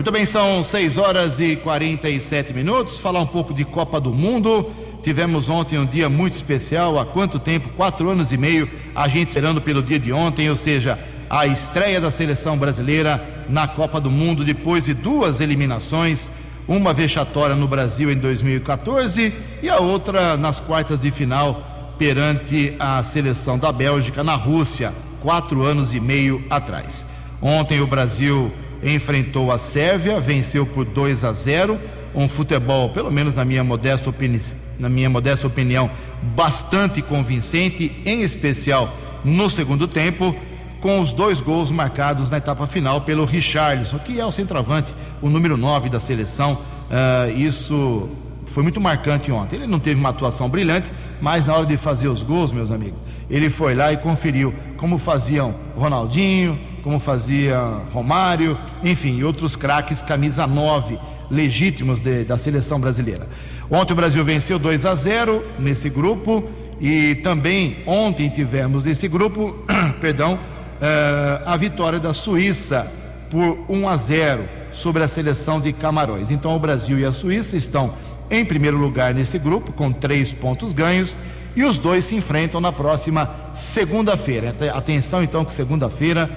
Muito 0.00 0.12
bem, 0.12 0.24
são 0.24 0.64
6 0.64 0.96
horas 0.96 1.40
e 1.40 1.56
47 1.56 2.54
minutos. 2.54 2.98
Falar 2.98 3.20
um 3.20 3.26
pouco 3.26 3.52
de 3.52 3.66
Copa 3.66 4.00
do 4.00 4.14
Mundo. 4.14 4.70
Tivemos 5.02 5.50
ontem 5.50 5.78
um 5.78 5.84
dia 5.84 6.08
muito 6.08 6.32
especial. 6.32 6.98
Há 6.98 7.04
quanto 7.04 7.38
tempo? 7.38 7.68
Quatro 7.76 8.08
anos 8.08 8.32
e 8.32 8.38
meio. 8.38 8.66
A 8.94 9.08
gente 9.08 9.28
esperando 9.28 9.60
pelo 9.60 9.82
dia 9.82 9.98
de 9.98 10.10
ontem, 10.10 10.48
ou 10.48 10.56
seja, 10.56 10.98
a 11.28 11.46
estreia 11.46 12.00
da 12.00 12.10
seleção 12.10 12.56
brasileira 12.56 13.44
na 13.46 13.68
Copa 13.68 14.00
do 14.00 14.10
Mundo 14.10 14.42
depois 14.42 14.86
de 14.86 14.94
duas 14.94 15.38
eliminações. 15.38 16.30
Uma 16.66 16.94
vexatória 16.94 17.54
no 17.54 17.68
Brasil 17.68 18.10
em 18.10 18.16
2014 18.16 19.34
e 19.62 19.68
a 19.68 19.80
outra 19.80 20.34
nas 20.34 20.58
quartas 20.58 20.98
de 20.98 21.10
final 21.10 21.92
perante 21.98 22.74
a 22.78 23.02
seleção 23.02 23.58
da 23.58 23.70
Bélgica 23.70 24.24
na 24.24 24.34
Rússia, 24.34 24.94
quatro 25.20 25.62
anos 25.62 25.92
e 25.92 26.00
meio 26.00 26.42
atrás. 26.48 27.06
Ontem 27.42 27.82
o 27.82 27.86
Brasil 27.86 28.50
enfrentou 28.82 29.50
a 29.50 29.58
Sérvia, 29.58 30.20
venceu 30.20 30.66
por 30.66 30.84
2 30.84 31.24
a 31.24 31.32
0. 31.32 31.78
Um 32.14 32.28
futebol, 32.28 32.90
pelo 32.90 33.10
menos 33.10 33.36
na 33.36 33.44
minha 33.44 33.62
modesta, 33.62 34.10
opini 34.10 34.40
na 34.78 34.88
minha 34.88 35.10
modesta 35.10 35.46
opinião, 35.46 35.90
bastante 36.34 37.02
convincente, 37.02 37.92
em 38.04 38.22
especial 38.22 38.96
no 39.22 39.50
segundo 39.50 39.86
tempo, 39.86 40.34
com 40.80 40.98
os 40.98 41.12
dois 41.12 41.40
gols 41.40 41.70
marcados 41.70 42.30
na 42.30 42.38
etapa 42.38 42.66
final 42.66 43.02
pelo 43.02 43.26
Richarlison, 43.26 43.98
que 43.98 44.18
é 44.18 44.24
o 44.24 44.30
centroavante, 44.30 44.94
o 45.20 45.28
número 45.28 45.56
9 45.56 45.90
da 45.90 46.00
seleção. 46.00 46.54
Uh, 46.54 47.38
isso 47.38 48.08
foi 48.46 48.62
muito 48.62 48.80
marcante 48.80 49.30
ontem. 49.30 49.56
Ele 49.56 49.66
não 49.66 49.78
teve 49.78 50.00
uma 50.00 50.08
atuação 50.08 50.48
brilhante, 50.48 50.90
mas 51.20 51.44
na 51.44 51.54
hora 51.54 51.66
de 51.66 51.76
fazer 51.76 52.08
os 52.08 52.22
gols, 52.22 52.50
meus 52.50 52.70
amigos, 52.70 53.00
ele 53.28 53.50
foi 53.50 53.74
lá 53.74 53.92
e 53.92 53.96
conferiu 53.98 54.54
como 54.76 54.98
faziam 54.98 55.54
Ronaldinho, 55.76 56.58
como 56.82 56.98
fazia 56.98 57.58
Romário, 57.92 58.58
enfim, 58.82 59.22
outros 59.22 59.56
craques, 59.56 60.02
camisa 60.02 60.46
9, 60.46 60.98
legítimos 61.30 62.00
de, 62.00 62.24
da 62.24 62.36
seleção 62.36 62.80
brasileira. 62.80 63.28
Ontem 63.70 63.92
o 63.92 63.96
Brasil 63.96 64.24
venceu 64.24 64.58
2 64.58 64.84
a 64.84 64.94
0 64.94 65.44
nesse 65.58 65.88
grupo 65.88 66.48
e 66.80 67.14
também 67.16 67.78
ontem 67.86 68.28
tivemos 68.28 68.84
nesse 68.84 69.06
grupo, 69.06 69.64
perdão, 70.00 70.34
uh, 70.34 71.42
a 71.46 71.56
vitória 71.56 72.00
da 72.00 72.12
Suíça 72.12 72.90
por 73.30 73.64
1 73.68 73.88
a 73.88 73.96
0 73.96 74.44
sobre 74.72 75.02
a 75.02 75.08
seleção 75.08 75.60
de 75.60 75.72
Camarões. 75.72 76.30
Então 76.30 76.56
o 76.56 76.58
Brasil 76.58 76.98
e 76.98 77.04
a 77.04 77.12
Suíça 77.12 77.56
estão 77.56 77.94
em 78.30 78.44
primeiro 78.44 78.76
lugar 78.76 79.12
nesse 79.12 79.38
grupo, 79.38 79.72
com 79.72 79.92
três 79.92 80.32
pontos 80.32 80.72
ganhos, 80.72 81.18
e 81.54 81.64
os 81.64 81.78
dois 81.78 82.04
se 82.04 82.14
enfrentam 82.14 82.60
na 82.60 82.72
próxima 82.72 83.28
segunda-feira. 83.52 84.54
Atenção 84.72 85.22
então 85.22 85.44
que 85.44 85.52
segunda-feira 85.52 86.30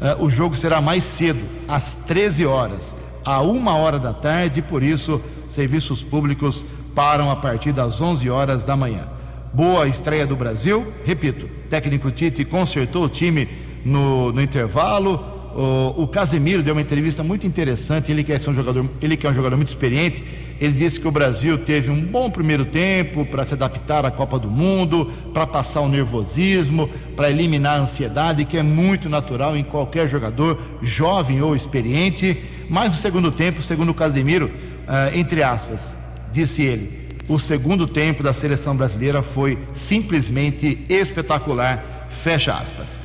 uh, 0.00 0.24
o 0.24 0.30
jogo 0.30 0.56
será 0.56 0.80
mais 0.80 1.04
cedo, 1.04 1.40
às 1.68 1.96
13 1.96 2.46
horas, 2.46 2.96
a 3.24 3.40
uma 3.42 3.76
hora 3.76 3.98
da 3.98 4.12
tarde, 4.12 4.62
por 4.62 4.82
isso 4.82 5.20
serviços 5.48 6.02
públicos 6.02 6.64
param 6.94 7.30
a 7.30 7.36
partir 7.36 7.72
das 7.72 8.00
11 8.00 8.28
horas 8.30 8.64
da 8.64 8.76
manhã. 8.76 9.08
Boa 9.52 9.88
estreia 9.88 10.26
do 10.26 10.36
Brasil, 10.36 10.92
repito, 11.04 11.48
técnico 11.68 12.10
Tite 12.10 12.44
consertou 12.44 13.04
o 13.04 13.08
time 13.08 13.48
no, 13.84 14.32
no 14.32 14.40
intervalo, 14.40 15.38
o, 15.54 16.04
o 16.04 16.08
Casemiro 16.08 16.62
deu 16.62 16.74
uma 16.74 16.80
entrevista 16.80 17.22
muito 17.22 17.46
interessante. 17.46 18.10
Ele 18.10 18.22
que, 18.22 18.32
é 18.32 18.36
um 18.36 18.54
jogador, 18.54 18.88
ele 19.02 19.16
que 19.16 19.26
é 19.26 19.30
um 19.30 19.34
jogador 19.34 19.56
muito 19.56 19.68
experiente. 19.68 20.24
Ele 20.60 20.74
disse 20.74 21.00
que 21.00 21.08
o 21.08 21.10
Brasil 21.10 21.56
teve 21.56 21.90
um 21.90 22.02
bom 22.02 22.28
primeiro 22.28 22.66
tempo 22.66 23.24
para 23.24 23.46
se 23.46 23.54
adaptar 23.54 24.04
à 24.04 24.10
Copa 24.10 24.38
do 24.38 24.50
Mundo, 24.50 25.10
para 25.32 25.46
passar 25.46 25.80
o 25.80 25.88
nervosismo, 25.88 26.86
para 27.16 27.30
eliminar 27.30 27.78
a 27.78 27.82
ansiedade, 27.82 28.44
que 28.44 28.58
é 28.58 28.62
muito 28.62 29.08
natural 29.08 29.56
em 29.56 29.64
qualquer 29.64 30.06
jogador, 30.06 30.60
jovem 30.82 31.40
ou 31.40 31.56
experiente. 31.56 32.44
Mas 32.68 32.94
no 32.94 33.00
segundo 33.00 33.30
tempo, 33.30 33.62
segundo 33.62 33.88
o 33.88 33.94
Casemiro, 33.94 34.46
uh, 34.46 35.16
entre 35.16 35.42
aspas, 35.42 35.98
disse 36.30 36.62
ele, 36.62 37.08
o 37.26 37.38
segundo 37.38 37.86
tempo 37.86 38.22
da 38.22 38.34
seleção 38.34 38.76
brasileira 38.76 39.22
foi 39.22 39.58
simplesmente 39.72 40.84
espetacular. 40.90 42.06
Fecha 42.10 42.52
aspas. 42.52 42.98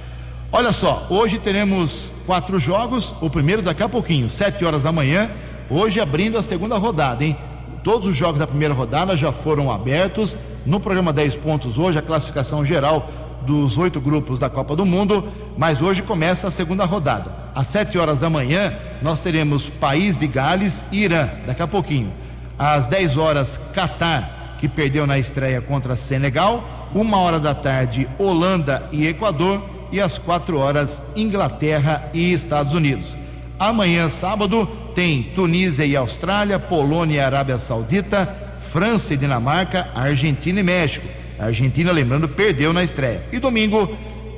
Olha 0.52 0.74
só, 0.74 1.08
hoje 1.10 1.38
teremos 1.38 2.12
quatro 2.26 2.60
jogos. 2.60 3.14
O 3.22 3.30
primeiro 3.30 3.62
daqui 3.62 3.84
a 3.84 3.88
pouquinho, 3.88 4.28
sete 4.28 4.66
horas 4.66 4.84
da 4.84 4.92
manhã. 4.92 5.30
Hoje 5.70 6.00
abrindo 6.00 6.38
a 6.38 6.44
segunda 6.44 6.78
rodada, 6.78 7.24
hein? 7.24 7.36
Todos 7.84 8.08
os 8.08 8.16
jogos 8.16 8.40
da 8.40 8.46
primeira 8.46 8.74
rodada 8.74 9.18
já 9.18 9.32
foram 9.32 9.72
abertos. 9.72 10.38
No 10.66 10.80
programa 10.80 11.12
10 11.12 11.36
pontos 11.36 11.78
hoje, 11.78 11.98
a 11.98 12.02
classificação 12.04 12.64
geral 12.64 13.10
dos 13.42 13.78
oito 13.78 14.00
grupos 14.00 14.38
da 14.38 14.50
Copa 14.50 14.76
do 14.76 14.86
Mundo. 14.86 15.28
Mas 15.58 15.82
hoje 15.82 16.04
começa 16.04 16.48
a 16.48 16.52
segunda 16.52 16.86
rodada. 16.86 17.32
Às 17.56 17.68
sete 17.68 17.98
horas 17.98 18.20
da 18.20 18.30
manhã, 18.30 18.74
nós 19.02 19.20
teremos 19.20 19.70
País 19.70 20.18
de 20.18 20.28
Gales 20.28 20.86
e 20.92 21.04
Irã, 21.04 21.30
daqui 21.48 21.62
a 21.62 21.68
pouquinho. 21.68 22.12
Às 22.60 22.88
10 22.88 23.18
horas, 23.18 23.60
Catar, 23.74 24.58
que 24.60 24.68
perdeu 24.68 25.08
na 25.08 25.18
estreia 25.18 25.62
contra 25.62 25.96
Senegal. 25.96 26.90
Uma 26.94 27.18
hora 27.18 27.40
da 27.40 27.56
tarde, 27.56 28.08
Holanda 28.20 28.88
e 28.92 29.08
Equador 29.08 29.64
e 29.92 30.00
às 30.00 30.18
quatro 30.18 30.60
horas 30.60 31.02
Inglaterra 31.16 32.10
e 32.14 32.34
Estados 32.34 32.74
Unidos. 32.74 33.18
Amanhã, 33.60 34.10
sábado, 34.10 34.68
tem 34.96 35.22
Tunísia 35.36 35.86
e 35.86 35.96
Austrália, 35.96 36.58
Polônia 36.58 37.18
e 37.18 37.20
Arábia 37.20 37.60
Saudita, 37.60 38.34
França 38.58 39.14
e 39.14 39.18
Dinamarca, 39.18 39.90
Argentina 39.94 40.62
e 40.62 40.64
México. 40.64 41.06
A 41.38 41.46
Argentina, 41.46 41.92
lembrando, 41.92 42.30
perdeu 42.30 42.72
na 42.72 42.84
estreia. 42.84 43.22
E 43.32 43.38
domingo, 43.38 43.96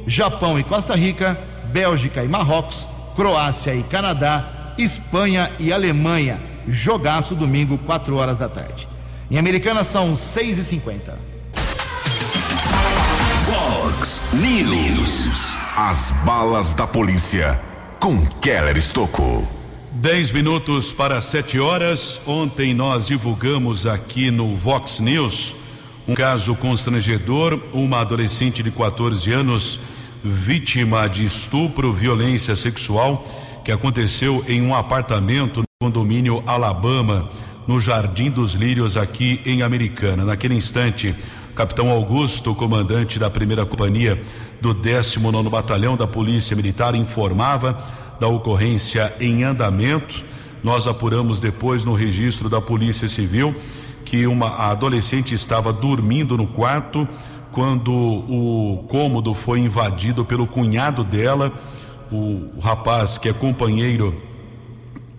Japão 0.08 0.60
e 0.60 0.64
Costa 0.64 0.96
Rica, 0.96 1.40
Bélgica 1.72 2.24
e 2.24 2.28
Marrocos, 2.28 2.90
Croácia 3.16 3.76
e 3.76 3.84
Canadá, 3.84 4.74
Espanha 4.78 5.52
e 5.60 5.72
Alemanha. 5.72 6.42
Jogaço 6.68 7.36
domingo, 7.36 7.78
4 7.78 8.16
horas 8.16 8.40
da 8.40 8.50
tarde. 8.50 8.88
Em 9.30 9.38
Americana 9.38 9.84
são 9.84 10.16
6 10.16 10.58
e 10.58 10.64
50 10.64 11.18
Fox 13.46 14.22
News. 14.34 15.56
As 15.76 16.12
balas 16.26 16.74
da 16.74 16.88
polícia 16.88 17.58
com 18.00 18.26
Keller 18.42 18.78
Estocou. 18.78 19.57
Dez 20.00 20.32
minutos 20.32 20.94
para 20.94 21.20
sete 21.24 21.60
horas. 21.60 22.22
Ontem 22.28 22.72
nós 22.72 23.08
divulgamos 23.08 23.88
aqui 23.88 24.30
no 24.30 24.56
Vox 24.56 25.00
News 25.00 25.56
um 26.08 26.14
caso 26.14 26.54
constrangedor. 26.56 27.60
Uma 27.74 28.02
adolescente 28.02 28.62
de 28.62 28.70
14 28.70 29.32
anos, 29.32 29.80
vítima 30.24 31.08
de 31.08 31.26
estupro, 31.26 31.92
violência 31.92 32.56
sexual, 32.56 33.26
que 33.66 33.72
aconteceu 33.72 34.46
em 34.48 34.62
um 34.62 34.76
apartamento 34.76 35.62
no 35.62 35.88
condomínio 35.88 36.44
Alabama, 36.46 37.28
no 37.66 37.80
Jardim 37.80 38.30
dos 38.30 38.54
Lírios, 38.54 38.96
aqui 38.96 39.42
em 39.48 39.64
Americana. 39.64 40.24
Naquele 40.24 40.54
instante, 40.54 41.16
Capitão 41.56 41.90
Augusto, 41.90 42.54
comandante 42.54 43.18
da 43.18 43.32
primeira 43.32 43.66
companhia 43.66 44.22
do 44.62 44.76
19 44.76 45.50
Batalhão 45.50 45.98
da 45.98 46.06
Polícia 46.06 46.56
Militar, 46.56 46.94
informava 46.94 48.06
da 48.20 48.28
ocorrência 48.28 49.14
em 49.20 49.44
andamento. 49.44 50.24
Nós 50.64 50.88
apuramos 50.88 51.40
depois 51.40 51.86
no 51.86 51.94
registro 51.94 52.50
da 52.50 52.60
Polícia 52.60 53.08
Civil 53.08 53.56
que 54.04 54.26
uma 54.26 54.70
adolescente 54.70 55.36
estava 55.36 55.74
dormindo 55.74 56.38
no 56.38 56.48
quarto 56.48 57.08
quando 57.52 57.92
o 57.92 58.86
cômodo 58.88 59.34
foi 59.34 59.60
invadido 59.60 60.24
pelo 60.24 60.48
cunhado 60.48 61.04
dela, 61.04 61.52
o, 62.12 62.60
rapaz 62.62 63.18
que 63.18 63.28
é 63.28 63.34
companheiro 63.34 64.16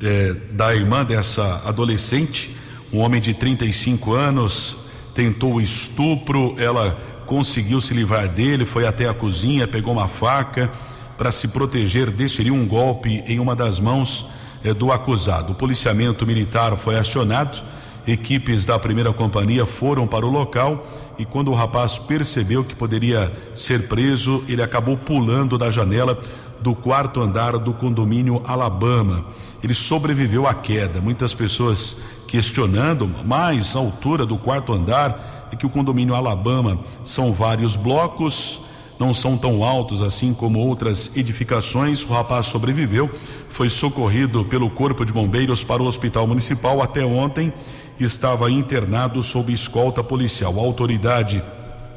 é, 0.01 0.35
da 0.53 0.75
irmã 0.75 1.05
dessa 1.05 1.63
adolescente, 1.67 2.57
um 2.93 3.01
homem 3.01 3.21
de 3.21 3.35
35 3.35 4.15
anos, 4.15 4.79
tentou 5.15 5.55
o 5.55 5.61
estupro, 5.61 6.55
ela 6.59 6.99
conseguiu 7.27 7.81
se 7.81 7.93
livrar 7.93 8.29
dele, 8.29 8.65
foi 8.65 8.87
até 8.87 9.09
a 9.09 9.13
cozinha, 9.13 9.67
pegou 9.67 9.93
uma 9.93 10.09
faca 10.09 10.71
para 11.19 11.33
se 11.33 11.49
proteger, 11.49 12.13
desferiu 12.13 12.55
um 12.55 12.67
golpe 12.67 13.25
em 13.27 13.41
uma 13.41 13.57
das 13.57 13.81
mãos 13.81 14.25
eh, 14.65 14.73
do 14.73 14.93
acusado. 14.93 15.53
O 15.53 15.55
policiamento 15.57 16.25
militar 16.25 16.77
foi 16.77 16.97
acionado, 16.97 17.61
equipes 18.07 18.65
da 18.65 18.79
primeira 18.79 19.13
companhia 19.13 19.67
foram 19.67 20.07
para 20.07 20.25
o 20.25 20.31
local 20.31 20.87
e 21.19 21.25
quando 21.25 21.51
o 21.51 21.55
rapaz 21.55 21.99
percebeu 21.99 22.63
que 22.63 22.77
poderia 22.77 23.33
ser 23.53 23.89
preso, 23.89 24.45
ele 24.49 24.63
acabou 24.63 24.97
pulando 24.97 25.59
da 25.59 25.71
janela 25.71 26.19
do 26.61 26.75
quarto 26.75 27.21
andar 27.21 27.59
do 27.59 27.73
condomínio 27.73 28.41
Alabama. 28.47 29.25
Ele 29.63 29.75
sobreviveu 29.75 30.47
à 30.47 30.55
queda. 30.55 31.01
Muitas 31.01 31.35
pessoas 31.35 31.97
questionando, 32.29 33.11
mais 33.25 33.75
a 33.75 33.81
altura 33.81 34.25
do 34.25 34.37
quarto 34.37 34.73
andar 34.73 35.49
é 35.51 35.57
que 35.57 35.67
o 35.67 35.71
condomínio 35.71 36.15
Alabama 36.15 36.79
são 37.03 37.33
vários 37.33 37.75
blocos, 37.75 38.61
não 38.99 39.15
são 39.15 39.37
tão 39.37 39.63
altos 39.65 40.03
assim 40.03 40.35
como 40.35 40.59
outras 40.59 41.17
edificações. 41.17 42.05
O 42.05 42.09
rapaz 42.09 42.47
sobreviveu, 42.47 43.11
foi 43.49 43.71
socorrido 43.71 44.45
pelo 44.45 44.69
Corpo 44.71 45.05
de 45.05 45.13
Bombeiros 45.13 45.63
para 45.65 45.83
o 45.83 45.87
Hospital 45.87 46.27
Municipal 46.27 46.83
até 46.83 47.05
ontem 47.05 47.53
estava 47.99 48.51
internado 48.51 49.23
sob 49.23 49.53
escolta 49.53 50.03
policial. 50.05 50.59
A 50.59 50.63
autoridade 50.63 51.43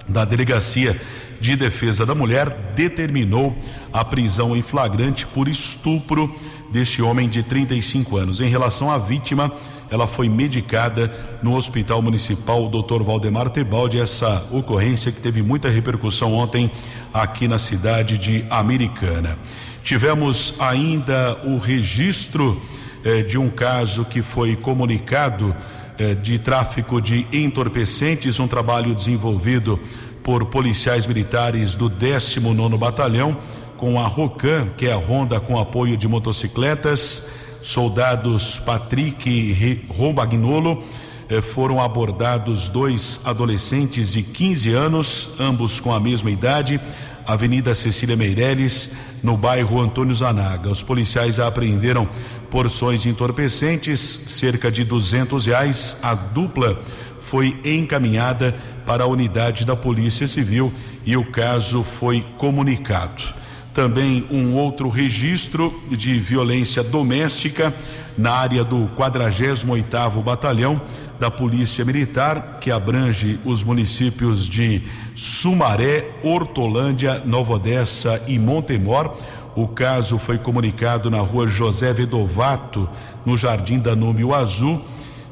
da 0.07 0.25
Delegacia 0.25 0.99
de 1.39 1.55
Defesa 1.55 2.05
da 2.05 2.15
Mulher 2.15 2.49
determinou 2.75 3.55
a 3.91 4.03
prisão 4.03 4.55
em 4.55 4.61
flagrante 4.61 5.25
por 5.27 5.47
estupro 5.47 6.33
deste 6.71 7.01
homem 7.01 7.27
de 7.27 7.43
35 7.43 8.17
anos. 8.17 8.41
Em 8.41 8.49
relação 8.49 8.91
à 8.91 8.97
vítima, 8.97 9.51
ela 9.91 10.07
foi 10.07 10.29
medicada 10.29 11.13
no 11.43 11.55
Hospital 11.55 12.01
Municipal 12.01 12.69
Dr. 12.69 13.03
Valdemar 13.03 13.49
Tebaldi. 13.49 13.99
Essa 13.99 14.41
ocorrência 14.49 15.11
que 15.11 15.19
teve 15.19 15.41
muita 15.41 15.69
repercussão 15.69 16.33
ontem 16.33 16.71
aqui 17.13 17.45
na 17.45 17.59
cidade 17.59 18.17
de 18.17 18.45
Americana. 18.49 19.37
Tivemos 19.83 20.53
ainda 20.59 21.37
o 21.43 21.57
registro 21.57 22.59
eh, 23.03 23.23
de 23.23 23.37
um 23.37 23.49
caso 23.49 24.05
que 24.05 24.21
foi 24.21 24.55
comunicado 24.55 25.53
eh, 25.99 26.15
de 26.15 26.39
tráfico 26.39 27.01
de 27.01 27.27
entorpecentes, 27.33 28.39
um 28.39 28.47
trabalho 28.47 28.95
desenvolvido 28.95 29.77
por 30.23 30.45
policiais 30.45 31.05
militares 31.05 31.75
do 31.75 31.89
19 31.89 32.77
Batalhão 32.77 33.35
com 33.75 33.99
a 33.99 34.07
Rocan, 34.07 34.69
que 34.77 34.85
é 34.85 34.93
a 34.93 34.95
Ronda 34.95 35.39
com 35.39 35.59
apoio 35.59 35.97
de 35.97 36.07
motocicletas 36.07 37.23
soldados 37.61 38.59
Patrick 38.59 39.29
e 39.29 39.85
Rombagnolo 39.89 40.83
eh, 41.29 41.41
foram 41.41 41.79
abordados 41.79 42.67
dois 42.67 43.21
adolescentes 43.23 44.13
de 44.13 44.23
15 44.23 44.73
anos, 44.73 45.29
ambos 45.39 45.79
com 45.79 45.93
a 45.93 45.99
mesma 45.99 46.31
idade, 46.31 46.79
Avenida 47.25 47.73
Cecília 47.75 48.15
Meireles, 48.15 48.89
no 49.23 49.37
bairro 49.37 49.79
Antônio 49.79 50.15
Zanaga. 50.15 50.69
Os 50.69 50.83
policiais 50.83 51.39
apreenderam 51.39 52.09
porções 52.49 53.05
entorpecentes, 53.05 53.99
cerca 54.27 54.71
de 54.71 54.83
duzentos 54.83 55.45
reais. 55.45 55.95
A 56.01 56.15
dupla 56.15 56.81
foi 57.19 57.59
encaminhada 57.63 58.55
para 58.85 59.03
a 59.03 59.07
unidade 59.07 59.63
da 59.63 59.75
Polícia 59.75 60.27
Civil 60.27 60.73
e 61.05 61.15
o 61.15 61.23
caso 61.23 61.83
foi 61.83 62.25
comunicado 62.37 63.40
também 63.73 64.25
um 64.29 64.55
outro 64.55 64.89
registro 64.89 65.73
de 65.89 66.19
violência 66.19 66.83
doméstica 66.83 67.73
na 68.17 68.33
área 68.33 68.63
do 68.63 68.89
48º 68.97 70.21
Batalhão 70.21 70.81
da 71.19 71.31
Polícia 71.31 71.85
Militar, 71.85 72.57
que 72.59 72.71
abrange 72.71 73.39
os 73.45 73.63
municípios 73.63 74.47
de 74.47 74.81
Sumaré, 75.15 76.05
Hortolândia, 76.23 77.21
Nova 77.23 77.53
Odessa 77.53 78.21
e 78.27 78.37
Montemor. 78.37 79.15
O 79.55 79.67
caso 79.67 80.17
foi 80.17 80.37
comunicado 80.37 81.09
na 81.11 81.19
rua 81.19 81.47
José 81.47 81.93
Vedovato, 81.93 82.89
no 83.25 83.37
Jardim 83.37 83.79
Danúbio 83.79 84.33
Azul. 84.33 84.81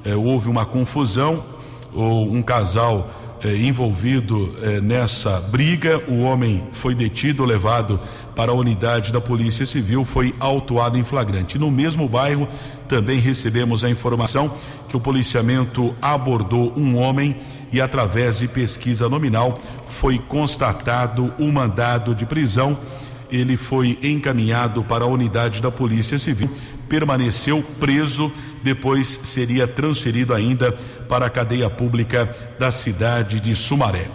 Eh, 0.05 0.15
houve 0.15 0.47
uma 0.47 0.65
confusão, 0.65 1.43
um 1.93 2.41
casal 2.41 3.09
eh, 3.43 3.55
envolvido 3.55 4.55
eh, 4.61 4.81
nessa 4.81 5.39
briga. 5.39 6.01
O 6.07 6.21
homem 6.21 6.63
foi 6.71 6.93
detido, 6.93 7.45
levado 7.45 7.99
para 8.35 8.51
a 8.51 8.55
unidade 8.55 9.11
da 9.11 9.19
Polícia 9.19 9.65
Civil, 9.65 10.05
foi 10.05 10.33
autuado 10.39 10.97
em 10.97 11.03
flagrante. 11.03 11.57
No 11.57 11.69
mesmo 11.69 12.07
bairro, 12.07 12.47
também 12.87 13.19
recebemos 13.19 13.83
a 13.83 13.89
informação 13.89 14.51
que 14.87 14.97
o 14.97 14.99
policiamento 14.99 15.93
abordou 16.01 16.73
um 16.75 16.97
homem 16.97 17.35
e, 17.71 17.79
através 17.79 18.39
de 18.39 18.47
pesquisa 18.47 19.07
nominal, 19.07 19.59
foi 19.87 20.19
constatado 20.19 21.33
um 21.39 21.51
mandado 21.51 22.15
de 22.15 22.25
prisão. 22.25 22.77
Ele 23.31 23.55
foi 23.55 23.99
encaminhado 24.01 24.83
para 24.83 25.03
a 25.03 25.07
unidade 25.07 25.61
da 25.61 25.69
Polícia 25.69 26.17
Civil, 26.17 26.49
permaneceu 26.89 27.63
preso, 27.79 28.31
depois 28.63 29.21
seria 29.23 29.67
transferido 29.67 30.33
ainda 30.33 30.71
para 31.07 31.27
a 31.27 31.29
cadeia 31.29 31.69
pública 31.69 32.29
da 32.57 32.71
cidade 32.71 33.39
de 33.39 33.55
Sumaré. 33.55 34.07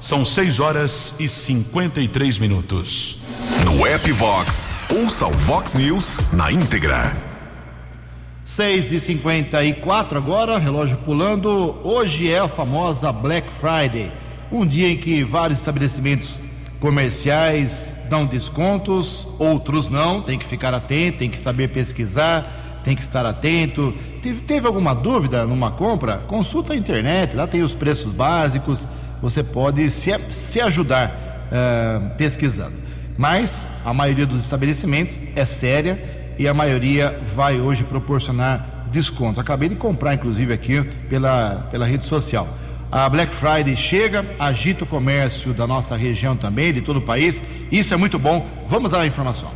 São 0.00 0.24
6 0.24 0.58
horas 0.58 1.14
e 1.20 1.28
53 1.28 2.38
minutos. 2.38 3.18
No 3.64 3.86
app 3.86 4.10
Vox, 4.12 4.68
ouça 4.90 5.26
o 5.26 5.30
Vox 5.30 5.74
News 5.74 6.18
na 6.32 6.50
íntegra. 6.50 7.12
6 8.44 8.92
e 8.92 9.00
54 9.00 10.18
agora, 10.18 10.58
relógio 10.58 10.96
pulando. 10.98 11.76
Hoje 11.84 12.30
é 12.30 12.40
a 12.40 12.48
famosa 12.48 13.12
Black 13.12 13.50
Friday, 13.52 14.10
um 14.50 14.66
dia 14.66 14.88
em 14.88 14.96
que 14.96 15.22
vários 15.22 15.60
estabelecimentos 15.60 16.40
comerciais 16.82 17.94
dão 18.10 18.26
descontos, 18.26 19.28
outros 19.38 19.88
não. 19.88 20.20
Tem 20.20 20.36
que 20.36 20.44
ficar 20.44 20.74
atento, 20.74 21.18
tem 21.18 21.30
que 21.30 21.38
saber 21.38 21.68
pesquisar, 21.68 22.80
tem 22.82 22.96
que 22.96 23.02
estar 23.02 23.24
atento. 23.24 23.94
Teve, 24.20 24.40
teve 24.40 24.66
alguma 24.66 24.92
dúvida 24.92 25.46
numa 25.46 25.70
compra? 25.70 26.18
Consulta 26.26 26.72
a 26.72 26.76
internet, 26.76 27.36
lá 27.36 27.46
tem 27.46 27.62
os 27.62 27.72
preços 27.72 28.10
básicos. 28.12 28.86
Você 29.22 29.44
pode 29.44 29.88
se, 29.92 30.10
se 30.30 30.60
ajudar 30.60 31.08
uh, 31.52 32.10
pesquisando. 32.16 32.74
Mas 33.16 33.64
a 33.84 33.94
maioria 33.94 34.26
dos 34.26 34.42
estabelecimentos 34.42 35.20
é 35.36 35.44
séria 35.44 36.02
e 36.36 36.48
a 36.48 36.52
maioria 36.52 37.20
vai 37.22 37.60
hoje 37.60 37.84
proporcionar 37.84 38.88
descontos. 38.90 39.38
Acabei 39.38 39.68
de 39.68 39.76
comprar, 39.76 40.14
inclusive, 40.14 40.52
aqui 40.52 40.82
pela, 41.08 41.68
pela 41.70 41.86
rede 41.86 42.02
social. 42.04 42.48
A 42.92 43.08
Black 43.08 43.32
Friday 43.32 43.74
chega, 43.74 44.22
agita 44.38 44.84
o 44.84 44.86
comércio 44.86 45.54
da 45.54 45.66
nossa 45.66 45.96
região 45.96 46.36
também, 46.36 46.74
de 46.74 46.82
todo 46.82 46.98
o 46.98 47.00
país. 47.00 47.42
Isso 47.70 47.94
é 47.94 47.96
muito 47.96 48.18
bom. 48.18 48.46
Vamos 48.66 48.92
à 48.92 49.06
informação. 49.06 49.50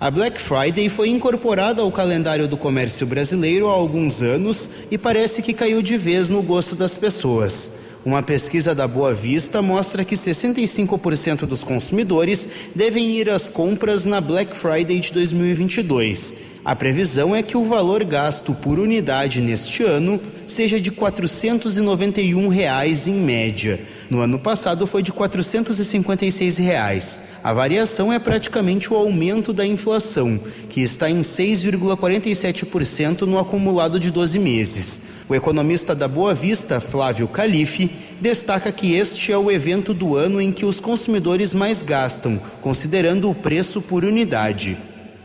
A 0.00 0.10
Black 0.10 0.36
Friday 0.36 0.88
foi 0.88 1.10
incorporada 1.10 1.80
ao 1.80 1.92
calendário 1.92 2.48
do 2.48 2.56
comércio 2.56 3.06
brasileiro 3.06 3.68
há 3.68 3.72
alguns 3.72 4.20
anos 4.20 4.68
e 4.90 4.98
parece 4.98 5.42
que 5.42 5.52
caiu 5.52 5.80
de 5.80 5.96
vez 5.96 6.28
no 6.28 6.42
gosto 6.42 6.74
das 6.74 6.96
pessoas. 6.96 8.00
Uma 8.04 8.20
pesquisa 8.20 8.74
da 8.74 8.88
Boa 8.88 9.14
Vista 9.14 9.62
mostra 9.62 10.04
que 10.04 10.16
65% 10.16 11.46
dos 11.46 11.62
consumidores 11.62 12.48
devem 12.74 13.12
ir 13.12 13.30
às 13.30 13.48
compras 13.48 14.04
na 14.04 14.20
Black 14.20 14.56
Friday 14.56 14.98
de 14.98 15.12
2022. 15.12 16.50
A 16.64 16.74
previsão 16.74 17.34
é 17.34 17.44
que 17.44 17.56
o 17.56 17.62
valor 17.62 18.02
gasto 18.04 18.54
por 18.54 18.80
unidade 18.80 19.40
neste 19.40 19.84
ano 19.84 20.20
seja 20.46 20.80
de 20.80 20.90
491 20.90 22.48
reais 22.48 23.06
em 23.06 23.14
média. 23.14 23.78
No 24.10 24.20
ano 24.20 24.38
passado 24.38 24.86
foi 24.86 25.02
de 25.02 25.12
456 25.12 26.58
reais. 26.58 27.22
A 27.42 27.52
variação 27.52 28.12
é 28.12 28.18
praticamente 28.18 28.92
o 28.92 28.96
aumento 28.96 29.52
da 29.52 29.66
inflação, 29.66 30.38
que 30.68 30.80
está 30.80 31.10
em 31.10 31.20
6,47% 31.20 33.22
no 33.22 33.38
acumulado 33.38 33.98
de 33.98 34.10
12 34.10 34.38
meses. 34.38 35.02
O 35.28 35.34
economista 35.34 35.94
da 35.94 36.06
Boa 36.06 36.34
Vista, 36.34 36.80
Flávio 36.80 37.26
Calife, 37.26 37.90
destaca 38.20 38.70
que 38.70 38.94
este 38.94 39.32
é 39.32 39.38
o 39.38 39.50
evento 39.50 39.94
do 39.94 40.16
ano 40.16 40.40
em 40.40 40.52
que 40.52 40.64
os 40.64 40.78
consumidores 40.78 41.54
mais 41.54 41.82
gastam, 41.82 42.38
considerando 42.60 43.30
o 43.30 43.34
preço 43.34 43.80
por 43.80 44.04
unidade. 44.04 44.76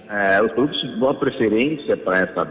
É, 0.09 0.41
os 0.41 0.51
produtos 0.53 0.81
de 0.81 0.95
boa 0.95 1.13
preferência 1.13 1.97
para 1.97 2.19
essa 2.19 2.47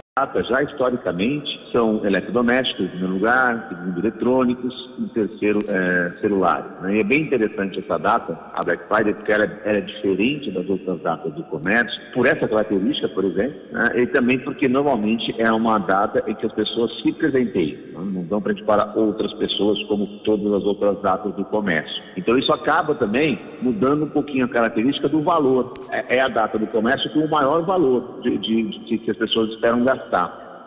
já 0.48 0.62
historicamente, 0.62 1.46
são 1.70 2.00
eletrodomésticos, 2.02 2.86
em 2.86 2.88
primeiro 2.88 3.12
lugar, 3.12 3.66
segundo, 3.68 3.98
eletrônicos, 3.98 4.74
e 4.98 5.08
terceiro, 5.08 5.58
é, 5.68 6.10
celulares. 6.22 6.70
Né? 6.80 6.96
E 6.96 7.00
é 7.00 7.04
bem 7.04 7.20
interessante 7.20 7.78
essa 7.80 7.98
data, 7.98 8.32
a 8.54 8.64
Black 8.64 8.82
Friday, 8.88 9.12
porque 9.12 9.30
ela, 9.30 9.44
é, 9.44 9.60
ela, 9.66 9.76
é 9.76 9.80
diferente 9.82 10.50
das 10.52 10.66
outras 10.70 11.02
datas 11.02 11.34
do 11.34 11.42
comércio, 11.44 12.00
por 12.14 12.24
essa 12.26 12.48
característica, 12.48 13.10
por 13.10 13.26
exemplo, 13.26 13.60
né? 13.70 13.90
e 13.94 14.06
também 14.06 14.38
porque 14.38 14.66
normalmente 14.66 15.34
é 15.38 15.52
uma 15.52 15.76
data 15.76 16.24
em 16.26 16.34
que 16.34 16.46
as 16.46 16.52
pessoas 16.52 16.90
se 17.02 17.12
presenteiam, 17.12 17.78
né? 18.02 18.10
não 18.14 18.24
dão 18.24 18.40
para 18.40 18.54
para 18.64 18.94
outras 18.98 19.34
pessoas 19.34 19.82
como 19.84 20.06
todas 20.24 20.50
as 20.50 20.62
outras 20.62 20.98
datas 21.02 21.34
do 21.34 21.44
comércio. 21.44 22.02
Então 22.16 22.38
isso 22.38 22.50
acaba 22.54 22.94
também 22.94 23.38
mudando 23.60 24.06
um 24.06 24.08
pouquinho 24.08 24.46
a 24.46 24.48
característica 24.48 25.10
do 25.10 25.20
valor. 25.20 25.74
É, 25.90 26.16
é 26.16 26.20
a 26.22 26.28
data 26.28 26.58
do 26.58 26.66
comércio 26.68 27.12
com 27.12 27.20
o 27.20 27.30
maior 27.30 27.66
valor 27.66 28.18
de, 28.22 28.38
de, 28.38 28.62
de 28.86 28.98
que 28.98 29.10
as 29.10 29.16
pessoas 29.18 29.50
esperam 29.50 29.84
gastar. 29.84 30.05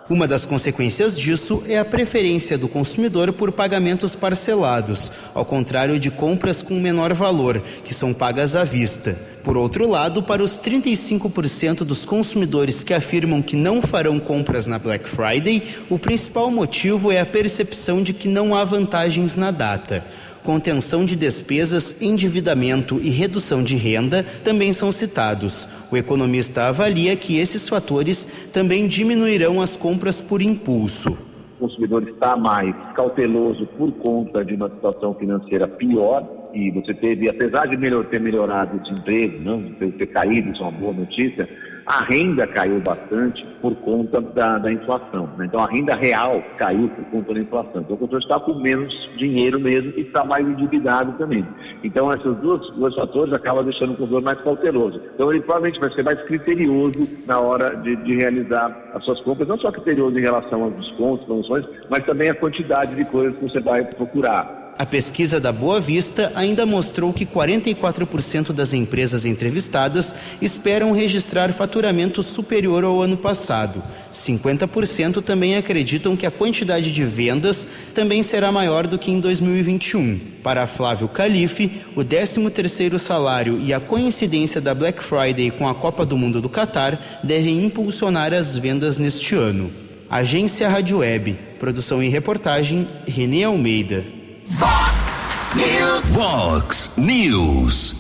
Uma 0.10 0.28
das 0.28 0.44
consequências 0.44 1.20
disso 1.20 1.62
é 1.68 1.78
a 1.78 1.86
preferência 1.86 2.58
do 2.58 2.68
consumidor 2.68 3.32
por 3.32 3.52
pagamentos 3.52 4.16
parcelados, 4.16 5.12
ao 5.36 5.46
contrário 5.46 6.00
de 6.00 6.10
compras 6.10 6.64
com 6.64 6.80
menor 6.80 7.14
valor, 7.14 7.62
que 7.86 7.94
são 7.94 8.12
pagas 8.12 8.56
à 8.56 8.64
vista. 8.64 9.16
Por 9.44 9.56
outro 9.56 9.88
lado, 9.88 10.24
para 10.24 10.44
os 10.44 10.60
35% 10.60 11.84
dos 11.84 12.06
consumidores 12.06 12.84
que 12.84 12.94
afirmam 12.94 13.40
que 13.40 13.56
não 13.56 13.84
farão 13.84 14.20
compras 14.20 14.66
na 14.66 14.80
Black 14.80 15.08
Friday, 15.08 15.62
o 15.92 16.00
principal 16.00 16.50
motivo 16.50 17.12
é 17.12 17.20
a 17.20 17.26
percepção 17.26 18.02
de 18.02 18.12
que 18.12 18.28
não 18.28 18.56
há 18.56 18.64
vantagens 18.64 19.36
na 19.36 19.52
data 19.52 20.04
contenção 20.50 21.06
de 21.06 21.16
despesas, 21.16 22.02
endividamento 22.02 23.00
e 23.04 23.10
redução 23.12 23.64
de 23.64 23.76
renda 23.76 24.26
também 24.44 24.74
são 24.74 24.92
citados. 24.92 25.68
O 25.92 25.98
economista 25.98 26.68
avalia 26.68 27.16
que 27.16 27.38
esses 27.38 27.70
fatores 27.70 28.28
também 28.50 28.88
diminuirão 28.88 29.62
as 29.62 29.78
compras 29.78 30.20
por 30.20 30.42
impulso. 30.42 31.12
O 31.58 31.68
consumidor 31.68 32.04
está 32.04 32.38
mais 32.38 32.76
cauteloso 32.96 33.66
por 33.78 33.92
conta 33.94 34.44
de 34.44 34.56
uma 34.56 34.70
situação 34.70 35.14
financeira 35.14 35.68
pior 35.68 36.26
e 36.54 36.72
você 36.72 36.94
teve, 36.94 37.30
apesar 37.30 37.68
de 37.68 37.78
melhor, 37.78 38.06
ter 38.06 38.20
melhorado 38.20 38.78
o 38.78 38.80
desemprego, 38.80 39.40
não 39.44 39.72
ter 39.74 40.08
caído, 40.08 40.52
isso 40.52 40.64
é 40.64 40.68
uma 40.68 40.72
boa 40.72 40.94
notícia, 40.94 41.48
a 41.90 42.04
renda 42.04 42.46
caiu 42.46 42.80
bastante 42.82 43.44
por 43.60 43.74
conta 43.78 44.22
da, 44.22 44.60
da 44.60 44.72
inflação. 44.72 45.28
Né? 45.36 45.48
Então, 45.48 45.60
a 45.60 45.66
renda 45.66 45.96
real 45.96 46.40
caiu 46.56 46.88
por 46.90 47.04
conta 47.06 47.34
da 47.34 47.40
inflação. 47.40 47.82
Então, 47.82 47.96
o 47.96 47.98
consumidor 47.98 48.22
está 48.22 48.40
com 48.40 48.54
menos 48.60 48.94
dinheiro 49.18 49.60
mesmo 49.60 49.92
e 49.98 50.02
está 50.02 50.24
mais 50.24 50.48
endividado 50.48 51.14
também. 51.14 51.44
Então, 51.84 52.14
esses 52.14 52.36
dois, 52.38 52.62
dois 52.76 52.94
fatores 52.94 53.34
acabam 53.34 53.64
deixando 53.64 53.94
o 53.94 53.96
consumidor 53.96 54.22
mais 54.22 54.40
cauteloso. 54.42 55.02
Então, 55.16 55.32
ele 55.32 55.42
provavelmente 55.42 55.80
vai 55.80 55.92
ser 55.94 56.04
mais 56.04 56.22
criterioso 56.28 57.26
na 57.26 57.40
hora 57.40 57.76
de, 57.78 57.96
de 57.96 58.18
realizar 58.18 58.92
as 58.94 59.04
suas 59.04 59.20
compras, 59.22 59.48
não 59.48 59.58
só 59.58 59.72
criterioso 59.72 60.16
em 60.16 60.22
relação 60.22 60.66
aos 60.66 60.76
descontos, 60.76 61.26
promoções, 61.26 61.66
mas 61.90 62.06
também 62.06 62.30
a 62.30 62.36
quantidade 62.36 62.96
de 62.96 63.04
coisas 63.06 63.36
que 63.36 63.50
você 63.50 63.60
vai 63.62 63.84
procurar. 63.84 64.59
A 64.80 64.86
pesquisa 64.86 65.42
da 65.42 65.52
Boa 65.52 65.82
Vista 65.82 66.32
ainda 66.36 66.66
mostrou 66.66 67.12
que 67.12 67.26
44% 67.26 68.54
das 68.54 68.72
empresas 68.72 69.26
entrevistadas 69.26 70.16
esperam 70.42 70.94
registrar 70.94 71.52
faturamento 71.52 72.24
superior 72.24 72.86
ao 72.86 73.02
ano 73.02 73.18
passado. 73.18 73.84
50% 74.10 75.22
também 75.22 75.58
acreditam 75.58 76.16
que 76.16 76.26
a 76.26 76.32
quantidade 76.32 76.94
de 76.94 77.04
vendas 77.04 77.68
também 77.94 78.24
será 78.24 78.54
maior 78.54 78.88
do 78.88 78.98
que 78.98 79.12
em 79.12 79.20
2021. 79.20 80.18
Para 80.42 80.66
Flávio 80.66 81.10
Calife, 81.10 81.82
o 81.94 82.00
13º 82.00 82.98
salário 82.98 83.60
e 83.62 83.74
a 83.74 83.82
coincidência 83.82 84.62
da 84.62 84.74
Black 84.74 85.04
Friday 85.04 85.52
com 85.52 85.68
a 85.68 85.76
Copa 85.76 86.06
do 86.06 86.18
Mundo 86.18 86.40
do 86.40 86.48
Catar 86.48 86.98
devem 87.22 87.66
impulsionar 87.66 88.34
as 88.34 88.56
vendas 88.56 88.98
neste 88.98 89.36
ano. 89.36 89.70
Agência 90.10 90.70
Rádio 90.70 91.00
Web, 91.00 91.38
produção 91.60 92.02
e 92.02 92.08
reportagem 92.08 92.88
Renê 93.06 93.44
Almeida. 93.44 94.19
Fox 94.52 95.26
News. 95.56 96.06
Fox 96.16 96.92
News. 96.98 97.96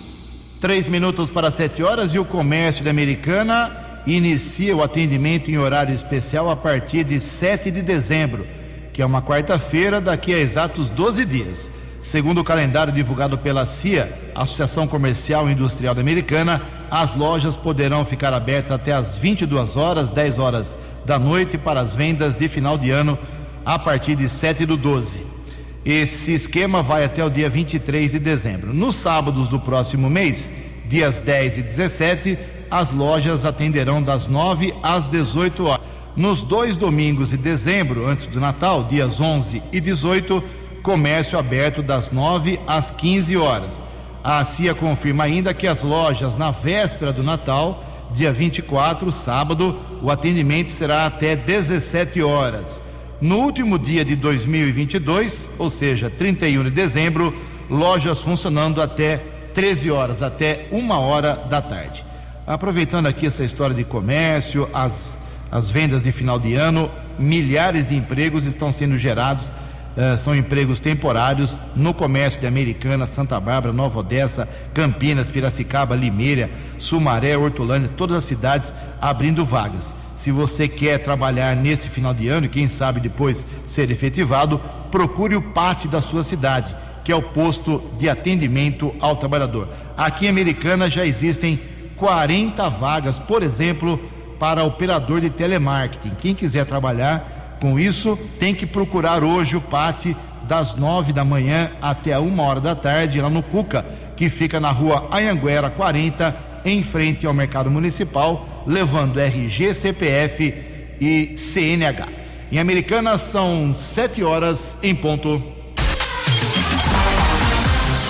Três 0.59 0.87
minutos 0.87 1.29
para 1.29 1.51
sete 1.51 1.83
horas 1.83 2.15
e 2.15 2.19
o 2.19 2.25
comércio 2.25 2.83
de 2.83 2.89
Americana 2.89 4.01
inicia 4.07 4.75
o 4.75 4.81
atendimento 4.81 5.51
em 5.51 5.59
horário 5.59 5.93
especial 5.93 6.49
a 6.49 6.55
partir 6.55 7.03
de 7.03 7.19
7 7.19 7.69
de 7.69 7.83
dezembro, 7.83 8.47
que 8.91 9.01
é 9.01 9.05
uma 9.05 9.21
quarta-feira, 9.21 10.01
daqui 10.01 10.33
a 10.33 10.39
exatos 10.39 10.89
12 10.89 11.23
dias. 11.23 11.71
Segundo 12.01 12.41
o 12.41 12.43
calendário 12.43 12.91
divulgado 12.91 13.37
pela 13.37 13.65
CIA, 13.67 14.11
Associação 14.33 14.87
Comercial 14.87 15.47
e 15.47 15.51
Industrial 15.51 15.93
da 15.93 16.01
Americana, 16.01 16.63
as 16.89 17.15
lojas 17.15 17.55
poderão 17.55 18.03
ficar 18.03 18.33
abertas 18.33 18.71
até 18.71 18.91
às 18.91 19.19
22 19.19 19.77
horas, 19.77 20.09
10 20.09 20.39
horas 20.39 20.75
da 21.05 21.19
noite, 21.19 21.59
para 21.59 21.79
as 21.79 21.95
vendas 21.95 22.35
de 22.35 22.47
final 22.47 22.75
de 22.75 22.89
ano 22.89 23.19
a 23.63 23.77
partir 23.77 24.15
de 24.15 24.27
7 24.27 24.65
do 24.65 24.75
12. 24.75 25.38
Esse 25.85 26.33
esquema 26.33 26.81
vai 26.83 27.05
até 27.05 27.23
o 27.23 27.29
dia 27.29 27.49
23 27.49 28.11
de 28.11 28.19
dezembro. 28.19 28.73
Nos 28.73 28.95
sábados 28.95 29.47
do 29.47 29.59
próximo 29.59 30.09
mês, 30.09 30.51
Dias 30.89 31.19
10 31.19 31.59
e 31.59 31.61
17, 31.61 32.37
as 32.71 32.91
lojas 32.91 33.45
atenderão 33.45 34.01
das 34.01 34.27
9 34.27 34.73
às 34.81 35.07
18 35.07 35.65
horas. 35.67 35.85
Nos 36.15 36.41
dois 36.41 36.75
domingos 36.75 37.29
de 37.29 37.37
dezembro, 37.37 38.07
antes 38.07 38.25
do 38.25 38.39
Natal, 38.39 38.83
dias 38.85 39.21
11 39.21 39.61
e 39.71 39.79
18, 39.79 40.43
comércio 40.81 41.37
aberto 41.37 41.83
das 41.83 42.09
9 42.09 42.59
às 42.65 42.89
15 42.89 43.37
horas. 43.37 43.83
A 44.23 44.43
CIA 44.43 44.73
confirma 44.73 45.25
ainda 45.25 45.53
que 45.53 45.67
as 45.67 45.83
lojas 45.83 46.35
na 46.35 46.49
véspera 46.49 47.13
do 47.13 47.21
Natal, 47.21 47.83
dia 48.11 48.33
24, 48.33 49.11
sábado, 49.11 49.77
o 50.01 50.09
atendimento 50.09 50.71
será 50.71 51.05
até 51.05 51.35
17 51.35 52.23
horas. 52.23 52.81
No 53.21 53.39
último 53.39 53.77
dia 53.77 54.05
de 54.05 54.15
2022, 54.15 55.49
ou 55.57 55.69
seja, 55.69 56.09
31 56.09 56.63
de 56.63 56.71
dezembro, 56.71 57.35
lojas 57.69 58.21
funcionando 58.21 58.81
até 58.81 59.17
13 59.53 59.91
horas, 59.91 60.21
até 60.21 60.67
uma 60.71 60.99
hora 60.99 61.35
da 61.35 61.61
tarde. 61.61 62.05
Aproveitando 62.47 63.07
aqui 63.07 63.27
essa 63.27 63.43
história 63.43 63.75
de 63.75 63.83
comércio, 63.83 64.69
as, 64.73 65.19
as 65.51 65.69
vendas 65.69 66.01
de 66.01 66.13
final 66.13 66.39
de 66.39 66.55
ano, 66.55 66.89
milhares 67.19 67.89
de 67.89 67.95
empregos 67.95 68.45
estão 68.45 68.71
sendo 68.71 68.95
gerados 68.95 69.51
Uh, 69.89 70.17
são 70.17 70.33
empregos 70.33 70.79
temporários 70.79 71.59
no 71.75 71.93
comércio 71.93 72.39
de 72.39 72.47
Americana, 72.47 73.05
Santa 73.05 73.37
Bárbara, 73.37 73.73
Nova 73.73 73.99
Odessa, 73.99 74.47
Campinas, 74.73 75.27
Piracicaba, 75.27 75.93
Limeira, 75.93 76.49
Sumaré, 76.77 77.35
Hortolândia, 77.35 77.89
todas 77.97 78.15
as 78.15 78.23
cidades 78.23 78.73
abrindo 79.01 79.43
vagas. 79.43 79.93
Se 80.19 80.33
você 80.33 80.67
quer 80.67 80.97
trabalhar 80.99 81.55
nesse 81.55 81.87
final 81.87 82.13
de 82.13 82.27
ano 82.27 82.45
e 82.45 82.49
quem 82.49 82.67
sabe 82.67 82.99
depois 82.99 83.45
ser 83.65 83.89
efetivado, 83.89 84.59
procure 84.91 85.33
o 85.33 85.41
PAT 85.41 85.85
da 85.85 86.01
sua 86.01 86.23
cidade, 86.23 86.75
que 87.05 87.11
é 87.13 87.15
o 87.15 87.21
posto 87.21 87.81
de 87.97 88.09
atendimento 88.09 88.93
ao 88.99 89.15
trabalhador. 89.15 89.69
Aqui 89.95 90.25
em 90.25 90.29
Americana 90.29 90.89
já 90.89 91.05
existem 91.05 91.57
40 91.95 92.67
vagas, 92.67 93.17
por 93.17 93.41
exemplo, 93.41 93.97
para 94.37 94.65
operador 94.65 95.21
de 95.21 95.29
telemarketing. 95.29 96.11
Quem 96.15 96.35
quiser 96.35 96.65
trabalhar 96.65 97.55
com 97.61 97.79
isso, 97.79 98.19
tem 98.37 98.53
que 98.53 98.65
procurar 98.65 99.23
hoje 99.23 99.55
o 99.55 99.61
PAT 99.61 100.07
das 100.43 100.75
nove 100.75 101.13
da 101.13 101.23
manhã 101.23 101.71
até 101.81 102.11
a 102.11 102.19
uma 102.19 102.43
hora 102.43 102.59
da 102.59 102.75
tarde, 102.75 103.21
lá 103.21 103.29
no 103.29 103.41
Cuca, 103.41 103.85
que 104.17 104.29
fica 104.29 104.59
na 104.59 104.69
rua 104.69 105.07
Anhanguera 105.13 105.69
40, 105.69 106.49
em 106.65 106.83
frente 106.83 107.25
ao 107.25 107.33
Mercado 107.33 107.71
Municipal, 107.71 108.58
levando 108.69 109.19
RG, 109.19 109.73
CPF 109.73 110.53
e 111.01 111.35
CNH. 111.35 112.07
Em 112.51 112.59
Americana 112.59 113.17
são 113.17 113.73
sete 113.73 114.23
horas 114.23 114.77
em 114.83 114.93
ponto. 114.93 115.41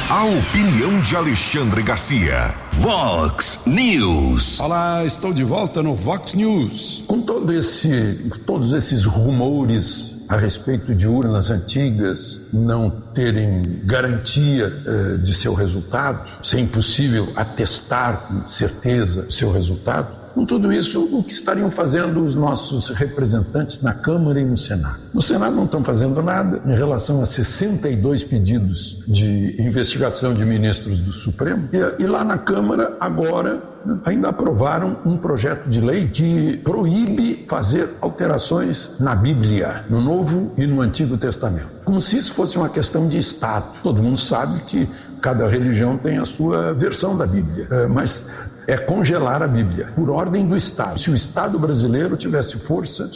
A 0.09 0.25
opinião 0.25 0.99
de 0.99 1.15
Alexandre 1.15 1.81
Garcia. 1.81 2.53
Vox 2.73 3.61
News. 3.65 4.59
Olá, 4.59 5.05
estou 5.05 5.31
de 5.31 5.45
volta 5.45 5.81
no 5.81 5.95
Vox 5.95 6.33
News. 6.33 7.05
Com 7.07 7.21
todo 7.21 7.53
esse, 7.53 8.29
todos 8.45 8.73
esses 8.73 9.05
rumores 9.05 10.17
a 10.27 10.35
respeito 10.35 10.93
de 10.93 11.07
urnas 11.07 11.49
antigas 11.49 12.41
não 12.53 12.89
terem 12.89 13.81
garantia 13.85 14.65
eh, 14.65 15.17
de 15.17 15.33
seu 15.33 15.53
resultado, 15.53 16.27
ser 16.43 16.59
impossível 16.59 17.31
atestar 17.35 18.27
com 18.27 18.47
certeza 18.47 19.31
seu 19.31 19.51
resultado, 19.51 20.18
com 20.33 20.45
tudo 20.45 20.71
isso, 20.71 21.01
o 21.11 21.23
que 21.23 21.33
estariam 21.33 21.69
fazendo 21.69 22.23
os 22.23 22.35
nossos 22.35 22.89
representantes 22.89 23.81
na 23.81 23.93
Câmara 23.93 24.39
e 24.39 24.45
no 24.45 24.57
Senado? 24.57 24.99
No 25.13 25.21
Senado 25.21 25.55
não 25.55 25.65
estão 25.65 25.83
fazendo 25.83 26.21
nada 26.21 26.61
em 26.65 26.75
relação 26.75 27.21
a 27.21 27.25
62 27.25 28.23
pedidos 28.23 29.03
de 29.07 29.55
investigação 29.61 30.33
de 30.33 30.45
ministros 30.45 30.99
do 30.99 31.11
Supremo. 31.11 31.69
E, 31.73 32.03
e 32.03 32.07
lá 32.07 32.23
na 32.23 32.37
Câmara, 32.37 32.95
agora, 32.99 33.61
ainda 34.05 34.29
aprovaram 34.29 34.97
um 35.05 35.17
projeto 35.17 35.69
de 35.69 35.81
lei 35.81 36.07
que 36.07 36.57
proíbe 36.57 37.45
fazer 37.47 37.89
alterações 38.01 38.97
na 38.99 39.15
Bíblia, 39.15 39.85
no 39.89 40.01
Novo 40.01 40.51
e 40.57 40.67
no 40.67 40.81
Antigo 40.81 41.17
Testamento. 41.17 41.69
Como 41.83 41.99
se 41.99 42.17
isso 42.17 42.33
fosse 42.33 42.57
uma 42.57 42.69
questão 42.69 43.07
de 43.07 43.17
Estado. 43.17 43.65
Todo 43.81 44.01
mundo 44.01 44.19
sabe 44.19 44.59
que 44.61 44.87
cada 45.21 45.47
religião 45.47 45.97
tem 45.97 46.17
a 46.17 46.25
sua 46.25 46.73
versão 46.73 47.17
da 47.17 47.25
Bíblia. 47.25 47.67
É, 47.69 47.87
mas 47.87 48.29
é 48.69 48.77
congelar 48.77 49.41
a 49.41 49.47
Bíblia, 49.47 49.91
por 49.95 50.11
ordem 50.11 50.45
do 50.45 50.55
Estado. 50.55 50.99
Se 50.99 51.09
o 51.09 51.15
Estado 51.15 51.57
brasileiro 51.57 52.15
tivesse 52.15 52.59
força 52.59 53.09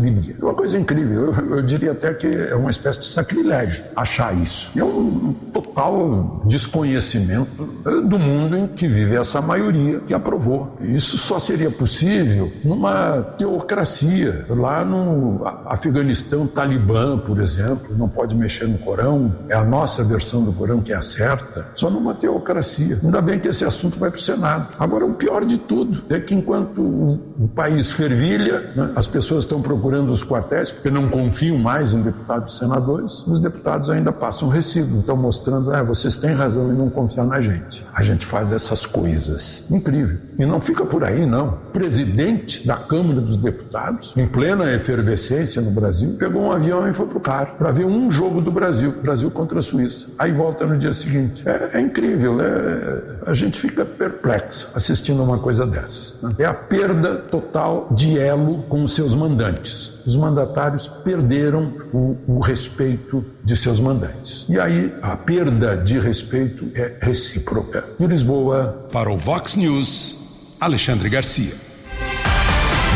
Bíblia. 0.00 0.36
Uma 0.40 0.54
coisa 0.54 0.78
incrível, 0.78 1.32
eu, 1.32 1.56
eu, 1.56 1.62
diria 1.62 1.92
até 1.92 2.14
que 2.14 2.26
é 2.26 2.54
uma 2.54 2.70
espécie 2.70 3.00
de 3.00 3.06
sacrilégio 3.06 3.84
achar 3.94 4.34
isso. 4.36 4.72
É 4.76 4.82
um 4.82 5.32
total 5.52 6.42
desconhecimento 6.46 7.64
do 8.04 8.18
mundo 8.18 8.56
em 8.56 8.66
que 8.66 8.88
vive 8.88 9.16
essa 9.16 9.40
maioria 9.40 10.00
que 10.00 10.14
aprovou. 10.14 10.74
Isso 10.80 11.18
só 11.18 11.38
seria 11.38 11.70
possível 11.70 12.50
numa 12.64 13.22
teocracia. 13.36 14.46
Lá 14.48 14.84
no 14.84 15.40
Afeganistão, 15.66 16.46
Talibã, 16.46 17.18
por 17.18 17.38
exemplo, 17.38 17.96
não 17.96 18.08
pode 18.08 18.34
mexer 18.34 18.66
no 18.66 18.78
Corão, 18.78 19.34
é 19.48 19.54
a 19.54 19.64
nossa 19.64 20.02
versão 20.02 20.42
do 20.42 20.52
Corão 20.52 20.80
que 20.80 20.92
é 20.92 20.96
a 20.96 21.02
certa, 21.02 21.66
só 21.74 21.90
numa 21.90 22.14
teocracia. 22.14 22.98
Ainda 23.02 23.20
bem 23.20 23.38
que 23.38 23.48
esse 23.48 23.64
assunto 23.64 23.98
vai 23.98 24.10
para 24.10 24.18
o 24.18 24.20
Senado. 24.20 24.68
Agora, 24.78 25.04
o 25.04 25.14
pior 25.14 25.44
de 25.44 25.58
tudo 25.58 26.02
é 26.08 26.18
que 26.18 26.34
enquanto 26.34 26.80
o 26.80 27.48
país 27.54 27.90
fervilha, 27.90 28.72
né, 28.74 28.92
as 28.96 29.06
pessoas 29.06 29.44
estão 29.44 29.60
procurando 29.60 29.89
os 29.94 30.24
quartéis, 30.24 30.70
porque 30.70 30.90
não 30.90 31.08
confiam 31.08 31.58
mais 31.58 31.94
em 31.94 32.02
deputados 32.02 32.54
e 32.54 32.58
senadores, 32.58 33.26
os 33.26 33.40
deputados 33.40 33.90
ainda 33.90 34.12
passam 34.12 34.48
recibo, 34.48 35.00
estão 35.00 35.16
mostrando, 35.16 35.72
ah, 35.72 35.82
vocês 35.82 36.16
têm 36.16 36.32
razão 36.32 36.70
em 36.70 36.74
não 36.74 36.88
confiar 36.88 37.26
na 37.26 37.40
gente. 37.40 37.84
A 37.92 38.02
gente 38.02 38.24
faz 38.24 38.52
essas 38.52 38.86
coisas. 38.86 39.70
Incrível. 39.70 40.18
E 40.40 40.46
não 40.46 40.58
fica 40.58 40.86
por 40.86 41.04
aí, 41.04 41.26
não. 41.26 41.48
O 41.48 41.70
presidente 41.70 42.66
da 42.66 42.74
Câmara 42.74 43.20
dos 43.20 43.36
Deputados, 43.36 44.14
em 44.16 44.26
plena 44.26 44.72
efervescência 44.72 45.60
no 45.60 45.70
Brasil, 45.70 46.16
pegou 46.18 46.44
um 46.44 46.50
avião 46.50 46.88
e 46.88 46.94
foi 46.94 47.06
para 47.06 47.18
o 47.18 47.20
CAR 47.20 47.56
para 47.58 47.70
ver 47.70 47.84
um 47.84 48.10
jogo 48.10 48.40
do 48.40 48.50
Brasil, 48.50 48.90
Brasil 49.02 49.30
contra 49.30 49.58
a 49.58 49.62
Suíça. 49.62 50.06
Aí 50.18 50.32
volta 50.32 50.64
no 50.64 50.78
dia 50.78 50.94
seguinte. 50.94 51.46
É, 51.46 51.72
é 51.74 51.80
incrível, 51.80 52.40
é, 52.40 53.18
a 53.26 53.34
gente 53.34 53.60
fica 53.60 53.84
perplexo 53.84 54.70
assistindo 54.74 55.22
uma 55.22 55.38
coisa 55.38 55.66
dessas. 55.66 56.16
Né? 56.22 56.34
É 56.38 56.46
a 56.46 56.54
perda 56.54 57.16
total 57.16 57.88
de 57.90 58.18
elo 58.18 58.62
com 58.62 58.82
os 58.82 58.94
seus 58.94 59.14
mandantes. 59.14 60.00
Os 60.06 60.16
mandatários 60.16 60.88
perderam 60.88 61.70
o, 61.92 62.16
o 62.26 62.38
respeito 62.40 63.22
de 63.44 63.54
seus 63.54 63.78
mandantes. 63.78 64.46
E 64.48 64.58
aí 64.58 64.90
a 65.02 65.14
perda 65.18 65.76
de 65.76 65.98
respeito 65.98 66.70
é 66.74 66.96
recíproca. 67.02 67.84
De 67.98 68.06
Lisboa. 68.06 68.88
Para 68.90 69.12
o 69.12 69.18
Vox 69.18 69.54
News. 69.54 70.29
Alexandre 70.60 71.08
Garcia. 71.08 71.54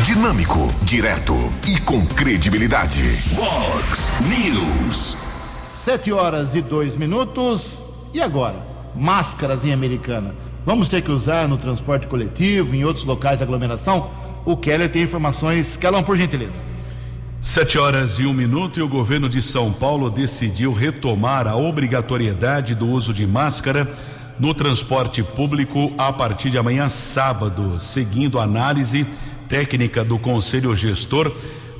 Dinâmico, 0.05 0.70
direto 0.83 1.33
e 1.66 1.81
com 1.81 2.05
credibilidade. 2.05 3.03
Vox 3.33 4.12
News. 4.20 5.16
Sete 5.70 6.12
horas 6.12 6.55
e 6.55 6.61
dois 6.61 6.94
minutos. 6.94 7.87
E 8.12 8.20
agora? 8.20 8.57
Máscaras 8.94 9.64
em 9.64 9.72
Americana. 9.72 10.35
Vamos 10.66 10.90
ter 10.90 11.00
que 11.00 11.11
usar 11.11 11.48
no 11.48 11.57
transporte 11.57 12.07
coletivo, 12.07 12.74
em 12.74 12.85
outros 12.85 13.07
locais 13.07 13.38
de 13.38 13.44
aglomeração? 13.44 14.11
O 14.44 14.59
Keller 14.59 14.90
tem 14.90 15.03
informações. 15.03 15.74
Kelão, 15.74 16.05
por 16.05 16.16
gentileza. 16.16 16.61
Sete 17.40 17.79
horas 17.79 18.18
e 18.18 18.27
um 18.27 18.35
minuto 18.35 18.79
e 18.79 18.83
o 18.83 18.88
governo 18.88 19.27
de 19.27 19.40
São 19.40 19.72
Paulo 19.72 20.11
decidiu 20.11 20.74
retomar 20.74 21.48
a 21.48 21.57
obrigatoriedade 21.57 22.74
do 22.74 22.87
uso 22.87 23.14
de 23.14 23.27
máscara 23.27 23.90
no 24.38 24.53
transporte 24.53 25.23
público 25.23 25.92
a 25.97 26.12
partir 26.12 26.51
de 26.51 26.59
amanhã, 26.59 26.88
sábado, 26.88 27.79
seguindo 27.79 28.38
a 28.38 28.44
análise 28.44 29.07
técnica 29.49 30.05
do 30.05 30.18
Conselho 30.18 30.75
Gestor 30.75 31.31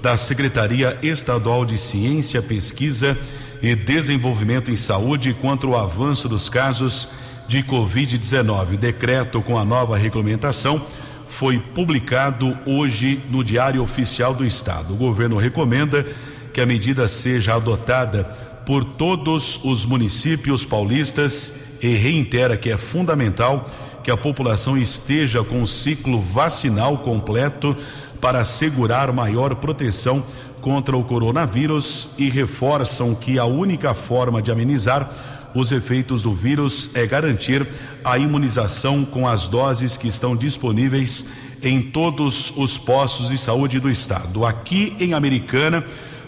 da 0.03 0.17
Secretaria 0.17 0.99
Estadual 1.03 1.65
de 1.65 1.79
Ciência, 1.79 2.43
Pesquisa 2.43 3.19
e 3.63 3.75
Desenvolvimento 3.75 4.71
em 4.71 4.77
Saúde 4.77 5.35
quanto 5.41 5.69
ao 5.69 5.83
avanço 5.83 6.29
dos 6.29 6.49
casos 6.49 7.09
de 7.49 7.63
Covid-19. 7.63 8.77
Decreto 8.77 9.43
com 9.43 9.59
a 9.59 9.65
nova 9.65 9.97
regulamentação 9.97 10.85
foi 11.27 11.59
publicado 11.59 12.57
hoje 12.65 13.21
no 13.31 13.43
Diário 13.43 13.83
Oficial 13.83 14.35
do 14.35 14.45
Estado. 14.45 14.95
O 14.95 14.97
governo 14.97 15.37
recomenda 15.37 16.07
que 16.53 16.61
a 16.61 16.67
medida 16.67 17.09
seja 17.09 17.55
adotada 17.55 18.25
por 18.65 18.85
todos 18.85 19.59
os 19.65 19.85
municípios 19.85 20.65
paulistas 20.65 21.64
e 21.83 21.89
reitera 21.95 22.57
que 22.57 22.71
é 22.71 22.77
fundamental 22.77 23.69
que 24.03 24.11
a 24.11 24.17
população 24.17 24.77
esteja 24.77 25.43
com 25.43 25.63
o 25.63 25.69
ciclo 25.69 26.21
vacinal 26.21 26.99
completo 26.99 27.77
para 28.21 28.41
assegurar 28.41 29.13
maior 29.13 29.55
proteção 29.57 30.23
contra 30.61 30.97
o 30.97 31.05
coronavírus 31.05 32.11
e 32.17 32.31
reforçam 32.31 33.15
que 33.15 33.39
a 33.39 33.45
única 33.45 33.95
forma 33.95 34.41
de 34.41 34.51
amenizar 34.51 35.11
os 35.55 35.71
efeitos 35.71 36.23
do 36.23 36.35
vírus 36.35 36.91
é 36.95 37.07
garantir 37.07 37.67
a 38.03 38.19
imunização 38.19 39.05
com 39.05 39.29
as 39.29 39.49
doses 39.49 39.97
que 39.97 40.09
estão 40.09 40.35
disponíveis 40.35 41.25
em 41.63 41.81
todos 41.81 42.53
os 42.57 42.77
postos 42.77 43.29
de 43.29 43.39
saúde 43.39 43.79
do 43.79 43.91
estado. 43.91 44.45
Aqui 44.45 44.95
em 44.99 45.15
Americana, 45.15 45.85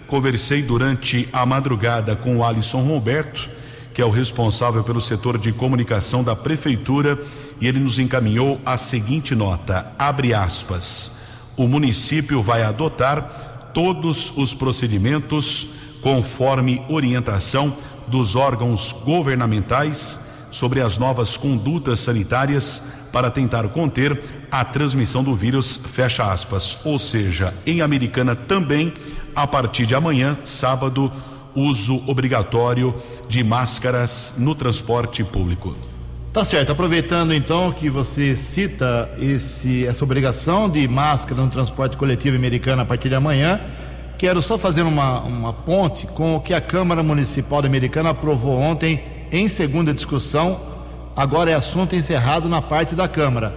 conversei 0.06 0.62
durante 0.62 1.28
a 1.32 1.44
madrugada 1.44 2.14
com 2.14 2.36
o 2.36 2.44
Alisson 2.44 2.82
Roberto, 2.82 3.50
que 3.96 4.02
é 4.02 4.04
o 4.04 4.10
responsável 4.10 4.84
pelo 4.84 5.00
setor 5.00 5.38
de 5.38 5.50
comunicação 5.52 6.22
da 6.22 6.36
prefeitura, 6.36 7.18
e 7.58 7.66
ele 7.66 7.78
nos 7.78 7.98
encaminhou 7.98 8.60
a 8.62 8.76
seguinte 8.76 9.34
nota: 9.34 9.90
abre 9.98 10.34
aspas. 10.34 11.12
O 11.56 11.66
município 11.66 12.42
vai 12.42 12.62
adotar 12.62 13.70
todos 13.72 14.36
os 14.36 14.52
procedimentos 14.52 15.68
conforme 16.02 16.84
orientação 16.90 17.74
dos 18.06 18.36
órgãos 18.36 18.92
governamentais 18.92 20.20
sobre 20.50 20.82
as 20.82 20.98
novas 20.98 21.38
condutas 21.38 22.00
sanitárias 22.00 22.82
para 23.10 23.30
tentar 23.30 23.66
conter 23.68 24.22
a 24.50 24.62
transmissão 24.62 25.24
do 25.24 25.34
vírus, 25.34 25.80
fecha 25.90 26.30
aspas. 26.30 26.76
Ou 26.84 26.98
seja, 26.98 27.54
em 27.66 27.80
Americana 27.80 28.36
também, 28.36 28.92
a 29.34 29.46
partir 29.46 29.86
de 29.86 29.94
amanhã, 29.94 30.38
sábado, 30.44 31.10
uso 31.56 32.02
obrigatório 32.06 32.94
de 33.28 33.42
máscaras 33.42 34.34
no 34.36 34.54
transporte 34.54 35.24
público. 35.24 35.74
Tá 36.36 36.44
certo. 36.44 36.70
Aproveitando 36.70 37.32
então 37.32 37.72
que 37.72 37.88
você 37.88 38.36
cita 38.36 39.10
esse, 39.18 39.86
essa 39.86 40.04
obrigação 40.04 40.68
de 40.68 40.86
máscara 40.86 41.40
no 41.40 41.48
transporte 41.48 41.96
coletivo 41.96 42.36
americano 42.36 42.82
a 42.82 42.84
partir 42.84 43.08
de 43.08 43.14
amanhã, 43.14 43.58
quero 44.18 44.42
só 44.42 44.58
fazer 44.58 44.82
uma, 44.82 45.20
uma 45.20 45.52
ponte 45.54 46.06
com 46.06 46.36
o 46.36 46.40
que 46.40 46.52
a 46.52 46.60
Câmara 46.60 47.02
Municipal 47.02 47.64
Americana 47.64 48.10
aprovou 48.10 48.60
ontem 48.60 49.02
em 49.32 49.48
segunda 49.48 49.94
discussão. 49.94 50.60
Agora 51.16 51.50
é 51.50 51.54
assunto 51.54 51.96
encerrado 51.96 52.50
na 52.50 52.60
parte 52.60 52.94
da 52.94 53.08
Câmara. 53.08 53.54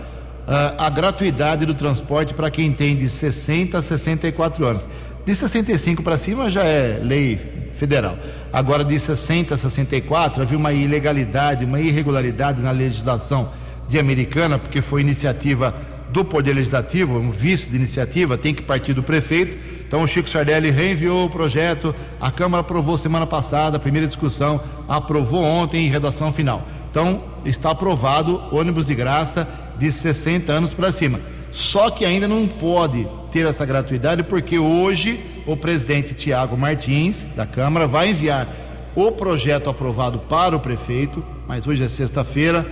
Uh, 0.48 0.82
a 0.82 0.90
gratuidade 0.90 1.66
do 1.66 1.74
transporte 1.74 2.34
para 2.34 2.50
quem 2.50 2.72
tem 2.72 2.96
de 2.96 3.10
60 3.10 3.78
a 3.78 3.82
64 3.82 4.66
anos. 4.66 4.88
De 5.26 5.36
65 5.36 6.02
para 6.02 6.18
cima 6.18 6.50
já 6.50 6.64
é 6.64 7.00
lei 7.02 7.38
federal. 7.74 8.18
Agora, 8.52 8.84
de 8.84 9.00
60 9.00 9.54
a 9.54 9.58
64, 9.58 10.42
havia 10.42 10.58
uma 10.58 10.74
ilegalidade, 10.74 11.66
uma 11.66 11.80
irregularidade 11.80 12.62
na 12.62 12.72
legislação 12.72 13.50
de 13.88 14.00
Americana, 14.00 14.58
porque 14.58 14.82
foi 14.82 15.02
iniciativa 15.02 15.74
do 16.10 16.26
Poder 16.26 16.54
Legislativo, 16.54 17.18
um 17.18 17.30
vice 17.30 17.70
de 17.70 17.76
iniciativa, 17.76 18.38
tem 18.38 18.54
que 18.54 18.64
partir 18.64 18.94
do 18.94 19.04
prefeito. 19.04 19.58
Então, 19.88 20.04
o 20.04 20.08
Chico 20.08 20.30
Sardelli 20.30 20.70
reenviou 20.70 21.26
o 21.26 21.30
projeto, 21.30 21.94
a 22.20 22.32
Câmara 22.32 22.62
aprovou 22.62 22.98
semana 22.98 23.26
passada, 23.26 23.78
a 23.78 23.80
primeira 23.80 24.08
discussão, 24.08 24.60
aprovou 24.88 25.44
ontem 25.44 25.86
em 25.86 25.90
redação 25.90 26.32
final. 26.32 26.68
Então, 26.92 27.24
está 27.46 27.72
aprovado 27.72 28.42
ônibus 28.52 28.88
de 28.88 28.96
graça 28.96 29.48
de 29.78 29.92
60 29.92 30.52
anos 30.52 30.74
para 30.74 30.92
cima. 30.92 31.20
Só 31.52 31.90
que 31.90 32.06
ainda 32.06 32.28
não 32.28 32.48
pode 32.48 33.08
ter 33.32 33.46
essa 33.46 33.66
gratuidade, 33.66 34.24
porque 34.24 34.60
hoje 34.60 35.20
o 35.46 35.56
presidente 35.56 36.14
Tiago 36.14 36.58
Martins, 36.58 37.30
da 37.36 37.46
Câmara, 37.46 37.88
vai 37.88 38.12
enviar 38.12 38.48
o 38.96 39.12
projeto 39.12 39.70
aprovado 39.70 40.20
para 40.20 40.56
o 40.56 40.60
prefeito, 40.60 41.24
mas 41.48 41.68
hoje 41.68 41.84
é 41.84 41.90
sexta-feira. 41.90 42.66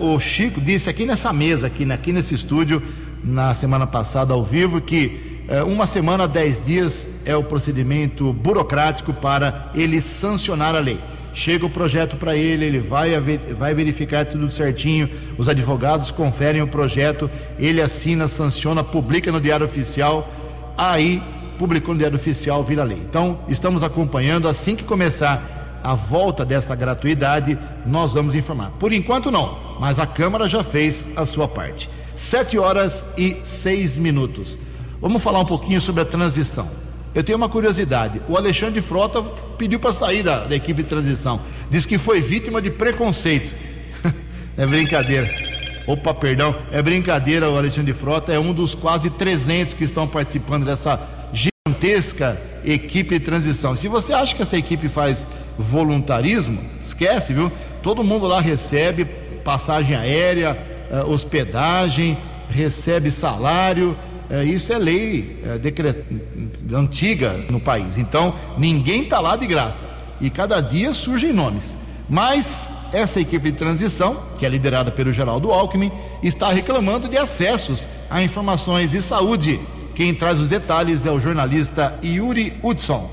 Uh, 0.00 0.14
o 0.14 0.20
Chico 0.20 0.60
disse 0.60 0.88
aqui 0.88 1.04
nessa 1.04 1.32
mesa, 1.32 1.66
aqui, 1.66 1.90
aqui 1.92 2.12
nesse 2.12 2.34
estúdio, 2.34 2.82
na 3.22 3.54
semana 3.54 3.86
passada 3.86 4.32
ao 4.32 4.42
vivo, 4.42 4.80
que 4.80 5.42
uh, 5.48 5.66
uma 5.68 5.86
semana, 5.86 6.26
dez 6.26 6.64
dias 6.64 7.08
é 7.24 7.36
o 7.36 7.42
procedimento 7.42 8.32
burocrático 8.32 9.12
para 9.12 9.70
ele 9.74 10.00
sancionar 10.00 10.74
a 10.74 10.78
lei 10.78 10.98
chega 11.34 11.66
o 11.66 11.70
projeto 11.70 12.16
para 12.16 12.36
ele, 12.36 12.64
ele 12.64 12.78
vai, 12.78 13.18
vai 13.56 13.74
verificar 13.74 14.24
tudo 14.26 14.50
certinho, 14.50 15.08
os 15.38 15.48
advogados 15.48 16.10
conferem 16.10 16.62
o 16.62 16.66
projeto, 16.66 17.30
ele 17.58 17.80
assina, 17.80 18.28
sanciona, 18.28 18.84
publica 18.84 19.32
no 19.32 19.40
Diário 19.40 19.66
Oficial, 19.66 20.28
aí 20.76 21.22
publicou 21.58 21.94
no 21.94 21.98
Diário 21.98 22.16
Oficial, 22.16 22.62
vira 22.62 22.84
lei. 22.84 22.98
Então, 22.98 23.40
estamos 23.48 23.82
acompanhando, 23.82 24.48
assim 24.48 24.74
que 24.76 24.84
começar 24.84 25.80
a 25.82 25.94
volta 25.94 26.44
dessa 26.44 26.74
gratuidade, 26.74 27.58
nós 27.84 28.14
vamos 28.14 28.34
informar. 28.34 28.70
Por 28.78 28.92
enquanto 28.92 29.30
não, 29.30 29.58
mas 29.80 29.98
a 29.98 30.06
Câmara 30.06 30.48
já 30.48 30.62
fez 30.62 31.08
a 31.16 31.26
sua 31.26 31.48
parte. 31.48 31.88
Sete 32.14 32.58
horas 32.58 33.06
e 33.16 33.38
seis 33.42 33.96
minutos. 33.96 34.58
Vamos 35.00 35.22
falar 35.22 35.40
um 35.40 35.44
pouquinho 35.44 35.80
sobre 35.80 36.02
a 36.02 36.04
transição. 36.04 36.81
Eu 37.14 37.22
tenho 37.22 37.36
uma 37.36 37.48
curiosidade. 37.48 38.22
O 38.28 38.36
Alexandre 38.36 38.80
Frota 38.80 39.22
pediu 39.58 39.78
para 39.78 39.92
sair 39.92 40.22
da, 40.22 40.44
da, 40.44 40.56
equipe 40.56 40.82
de 40.82 40.88
transição. 40.88 41.40
Diz 41.70 41.84
que 41.84 41.98
foi 41.98 42.20
vítima 42.20 42.60
de 42.62 42.70
preconceito. 42.70 43.54
é 44.56 44.66
brincadeira. 44.66 45.30
Opa, 45.86 46.14
perdão. 46.14 46.56
É 46.70 46.80
brincadeira. 46.80 47.50
O 47.50 47.58
Alexandre 47.58 47.92
Frota 47.92 48.32
é 48.32 48.38
um 48.38 48.54
dos 48.54 48.74
quase 48.74 49.10
300 49.10 49.74
que 49.74 49.84
estão 49.84 50.08
participando 50.08 50.64
dessa 50.64 50.98
gigantesca 51.32 52.40
equipe 52.64 53.18
de 53.18 53.24
transição. 53.24 53.76
Se 53.76 53.88
você 53.88 54.14
acha 54.14 54.34
que 54.34 54.42
essa 54.42 54.56
equipe 54.56 54.88
faz 54.88 55.26
voluntarismo, 55.58 56.62
esquece, 56.80 57.34
viu? 57.34 57.52
Todo 57.82 58.02
mundo 58.02 58.26
lá 58.26 58.40
recebe 58.40 59.04
passagem 59.44 59.96
aérea, 59.96 60.56
eh, 60.90 61.02
hospedagem, 61.04 62.16
recebe 62.48 63.10
salário 63.10 63.96
é, 64.32 64.42
isso 64.44 64.72
é 64.72 64.78
lei 64.78 65.36
é, 65.44 65.58
decret... 65.58 66.06
antiga 66.74 67.36
no 67.50 67.60
país. 67.60 67.98
Então, 67.98 68.34
ninguém 68.56 69.02
está 69.02 69.20
lá 69.20 69.36
de 69.36 69.46
graça. 69.46 69.84
E 70.22 70.30
cada 70.30 70.58
dia 70.62 70.94
surgem 70.94 71.34
nomes. 71.34 71.76
Mas 72.08 72.70
essa 72.94 73.20
equipe 73.20 73.50
de 73.50 73.58
transição, 73.58 74.22
que 74.38 74.46
é 74.46 74.48
liderada 74.48 74.90
pelo 74.90 75.12
Geraldo 75.12 75.50
Alckmin, 75.50 75.92
está 76.22 76.50
reclamando 76.50 77.10
de 77.10 77.18
acessos 77.18 77.86
a 78.08 78.22
informações 78.22 78.92
de 78.92 79.02
saúde. 79.02 79.60
Quem 79.94 80.14
traz 80.14 80.40
os 80.40 80.48
detalhes 80.48 81.04
é 81.04 81.10
o 81.10 81.20
jornalista 81.20 81.98
Yuri 82.02 82.54
Hudson. 82.62 83.10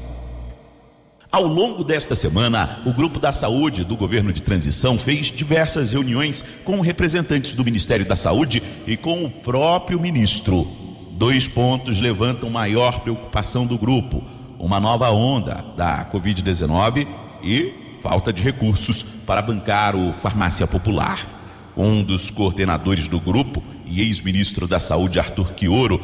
Ao 1.29 1.43
longo 1.45 1.83
desta 1.83 2.15
semana, 2.15 2.79
o 2.85 2.93
Grupo 2.93 3.19
da 3.19 3.33
Saúde 3.33 3.83
do 3.83 3.97
Governo 3.97 4.31
de 4.31 4.41
Transição 4.41 4.97
fez 4.97 5.27
diversas 5.27 5.91
reuniões 5.91 6.43
com 6.63 6.79
representantes 6.79 7.53
do 7.53 7.65
Ministério 7.65 8.05
da 8.05 8.15
Saúde 8.15 8.63
e 8.87 8.95
com 8.95 9.25
o 9.25 9.29
próprio 9.29 9.99
ministro. 9.99 10.88
Dois 11.19 11.45
pontos 11.49 11.99
levantam 11.99 12.49
maior 12.49 13.01
preocupação 13.01 13.67
do 13.67 13.77
grupo: 13.77 14.23
uma 14.57 14.79
nova 14.79 15.09
onda 15.09 15.65
da 15.75 16.05
Covid-19 16.05 17.05
e 17.43 17.73
falta 18.01 18.31
de 18.31 18.41
recursos 18.41 19.03
para 19.03 19.41
bancar 19.41 19.97
o 19.97 20.13
Farmácia 20.13 20.65
Popular. 20.65 21.27
Um 21.75 22.01
dos 22.01 22.29
coordenadores 22.29 23.09
do 23.09 23.19
grupo 23.19 23.61
e 23.85 23.99
ex-ministro 23.99 24.65
da 24.65 24.79
Saúde, 24.79 25.19
Arthur 25.19 25.51
Quioro, 25.55 26.01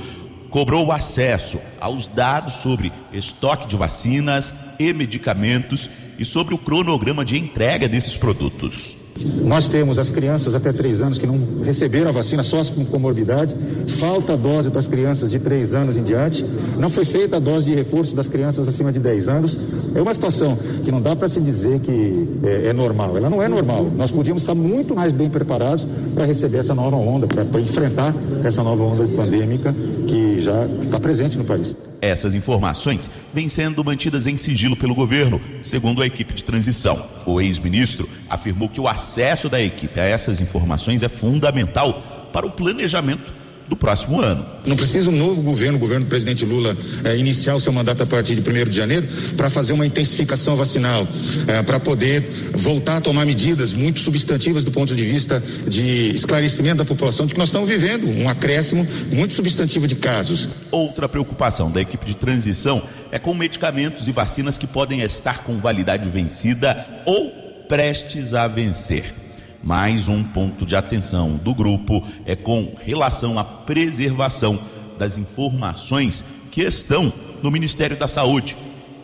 cobrou 0.50 0.92
acesso 0.92 1.62
aos 1.80 2.08
dados 2.08 2.56
sobre 2.56 2.92
estoque 3.14 3.70
de 3.70 3.78
vacinas 3.78 4.66
e 4.78 4.92
medicamentos 4.92 5.90
e 6.20 6.26
sobre 6.26 6.54
o 6.54 6.58
cronograma 6.58 7.24
de 7.24 7.38
entrega 7.38 7.88
desses 7.88 8.18
produtos. 8.18 9.05
Nós 9.44 9.68
temos 9.70 9.98
as 9.98 10.10
crianças 10.10 10.54
até 10.54 10.74
3 10.74 11.02
anos 11.02 11.18
que 11.18 11.26
não 11.26 11.40
receberam 11.64 12.10
a 12.10 12.12
vacina, 12.12 12.44
só 12.44 12.60
as 12.60 12.70
com 12.70 12.84
comorbidade. 12.84 13.56
Falta 13.88 14.36
dose 14.36 14.70
para 14.70 14.80
as 14.80 14.88
crianças 14.88 15.32
de 15.32 15.40
3 15.40 15.74
anos 15.74 15.96
em 15.96 16.04
diante. 16.04 16.46
Não 16.78 16.90
foi 16.90 17.06
feita 17.06 17.38
a 17.38 17.40
dose 17.40 17.66
de 17.66 17.76
reforço 17.76 18.14
das 18.14 18.28
crianças 18.28 18.68
acima 18.68 18.92
de 18.92 19.00
10 19.00 19.30
anos. 19.30 19.58
É 19.94 20.02
uma 20.02 20.14
situação 20.14 20.58
que 20.84 20.92
não 20.92 21.02
dá 21.02 21.16
para 21.16 21.30
se 21.30 21.40
dizer 21.40 21.80
que 21.80 22.28
é, 22.44 22.68
é, 22.68 22.74
normal. 22.74 23.16
Ela 23.16 23.30
não 23.30 23.42
é 23.42 23.48
normal. 23.48 23.90
Nós 23.96 24.12
podíamos 24.12 24.44
estar 24.44 24.56
muito 24.56 24.94
mais 24.94 25.14
bem 25.14 25.30
preparados 25.30 25.88
para 26.14 26.26
receber 26.26 26.58
essa 26.58 26.76
nova 26.76 26.98
onda, 26.98 27.26
para 27.28 27.62
enfrentar 27.62 28.14
essa 28.44 28.64
nova 28.64 28.84
onda 28.84 29.08
pandêmica 29.16 29.74
que 30.08 30.42
já 30.42 30.66
está 30.84 31.00
presente 31.00 31.38
no 31.38 31.46
país. 31.46 31.76
Essas 32.06 32.36
informações 32.36 33.10
vêm 33.34 33.48
sendo 33.48 33.84
mantidas 33.84 34.28
em 34.28 34.38
sigilo 34.38 34.76
pelo 34.76 34.94
governo, 34.94 35.42
segundo 35.64 36.02
a 36.02 36.06
equipe 36.06 36.34
de 36.34 36.44
transição. 36.44 37.04
O 37.26 37.42
ex-ministro 37.42 38.08
afirmou 38.30 38.70
que 38.70 38.80
o 38.80 38.88
acesso 38.88 39.50
da 39.50 39.60
equipe 39.60 40.00
a 40.00 40.06
essas 40.06 40.40
informações 40.40 41.02
é 41.02 41.10
fundamental 41.10 42.30
para 42.32 42.46
o 42.46 42.52
planejamento 42.52 43.45
do 43.68 43.76
próximo 43.76 44.22
ano. 44.22 44.46
Não 44.66 44.76
precisa 44.76 45.10
um 45.10 45.16
novo 45.16 45.42
governo, 45.42 45.78
o 45.78 45.80
governo 45.80 46.06
do 46.06 46.10
presidente 46.10 46.46
Lula, 46.46 46.76
eh, 47.04 47.18
iniciar 47.18 47.56
o 47.56 47.60
seu 47.60 47.72
mandato 47.72 48.04
a 48.04 48.06
partir 48.06 48.36
de 48.36 48.42
1 48.42 48.70
de 48.70 48.76
janeiro 48.76 49.08
para 49.36 49.50
fazer 49.50 49.74
uma 49.74 49.86
intensificação 49.86 50.56
vacinal, 50.56 51.08
eh, 51.48 51.62
para 51.64 51.80
poder 51.80 52.22
voltar 52.54 52.98
a 52.98 53.02
tomar 53.02 53.26
medidas 53.26 53.74
muito 53.74 54.00
substantivas 54.00 54.64
do 54.64 54.72
ponto 54.72 54.96
de 54.96 55.04
vista 55.04 55.42
de 55.68 56.14
esclarecimento 56.14 56.78
da 56.78 56.86
população 56.86 57.26
de 57.26 57.34
que 57.34 57.40
nós 57.40 57.50
estamos 57.50 57.68
vivendo 57.68 58.08
um 58.10 58.30
acréscimo 58.30 58.88
muito 59.12 59.34
substantivo 59.34 59.88
de 59.88 59.96
casos. 59.96 60.50
Outra 60.72 61.10
preocupação 61.10 61.72
da 61.72 61.82
equipe 61.82 62.06
de 62.06 62.16
transição 62.16 62.84
é 63.12 63.18
com 63.18 63.34
medicamentos 63.34 64.08
e 64.08 64.12
vacinas 64.12 64.58
que 64.58 64.68
podem 64.68 65.02
estar 65.02 65.44
com 65.44 65.58
validade 65.58 66.08
vencida 66.10 66.86
ou 67.06 67.32
prestes 67.68 68.34
a 68.34 68.48
vencer. 68.48 69.25
Mais 69.66 70.08
um 70.08 70.24
ponto 70.24 70.64
de 70.64 70.76
atenção 70.76 71.38
do 71.38 71.52
grupo 71.56 72.06
é 72.24 72.36
com 72.36 72.76
relação 72.84 73.40
à 73.40 73.44
preservação 73.44 74.60
das 74.96 75.18
informações 75.18 76.24
que 76.52 76.62
estão 76.62 77.12
no 77.42 77.50
Ministério 77.50 77.98
da 77.98 78.08
Saúde, 78.08 78.56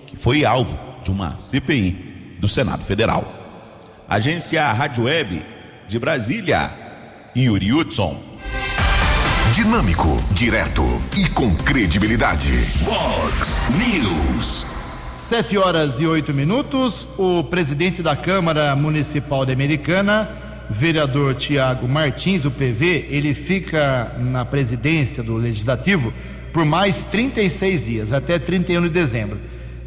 que 0.05 0.15
foi 0.15 0.45
alvo 0.45 0.77
de 1.03 1.09
uma 1.09 1.35
CPI 1.35 2.37
do 2.39 2.47
Senado 2.47 2.83
Federal. 2.83 3.25
Agência 4.07 4.71
Rádio 4.71 5.05
Web 5.05 5.43
de 5.87 5.97
Brasília, 5.97 6.71
Yuri 7.35 7.73
Hudson. 7.73 8.21
Dinâmico, 9.55 10.23
direto 10.31 10.83
e 11.17 11.27
com 11.27 11.55
credibilidade. 11.55 12.51
Vox 12.83 13.59
News. 13.79 14.67
Sete 15.17 15.57
horas 15.57 15.99
e 15.99 16.05
oito 16.05 16.33
minutos. 16.33 17.09
O 17.17 17.43
presidente 17.43 18.03
da 18.03 18.15
Câmara 18.15 18.75
Municipal 18.75 19.45
de 19.45 19.53
Americana, 19.53 20.40
vereador 20.71 21.35
Tiago 21.35 21.87
Martins, 21.87 22.41
do 22.41 22.49
PV, 22.49 23.07
ele 23.09 23.33
fica 23.33 24.15
na 24.17 24.45
presidência 24.45 25.21
do 25.21 25.35
Legislativo 25.35 26.13
por 26.53 26.65
mais 26.65 27.03
36 27.03 27.85
dias, 27.85 28.13
até 28.13 28.39
31 28.39 28.83
de 28.83 28.89
dezembro. 28.89 29.37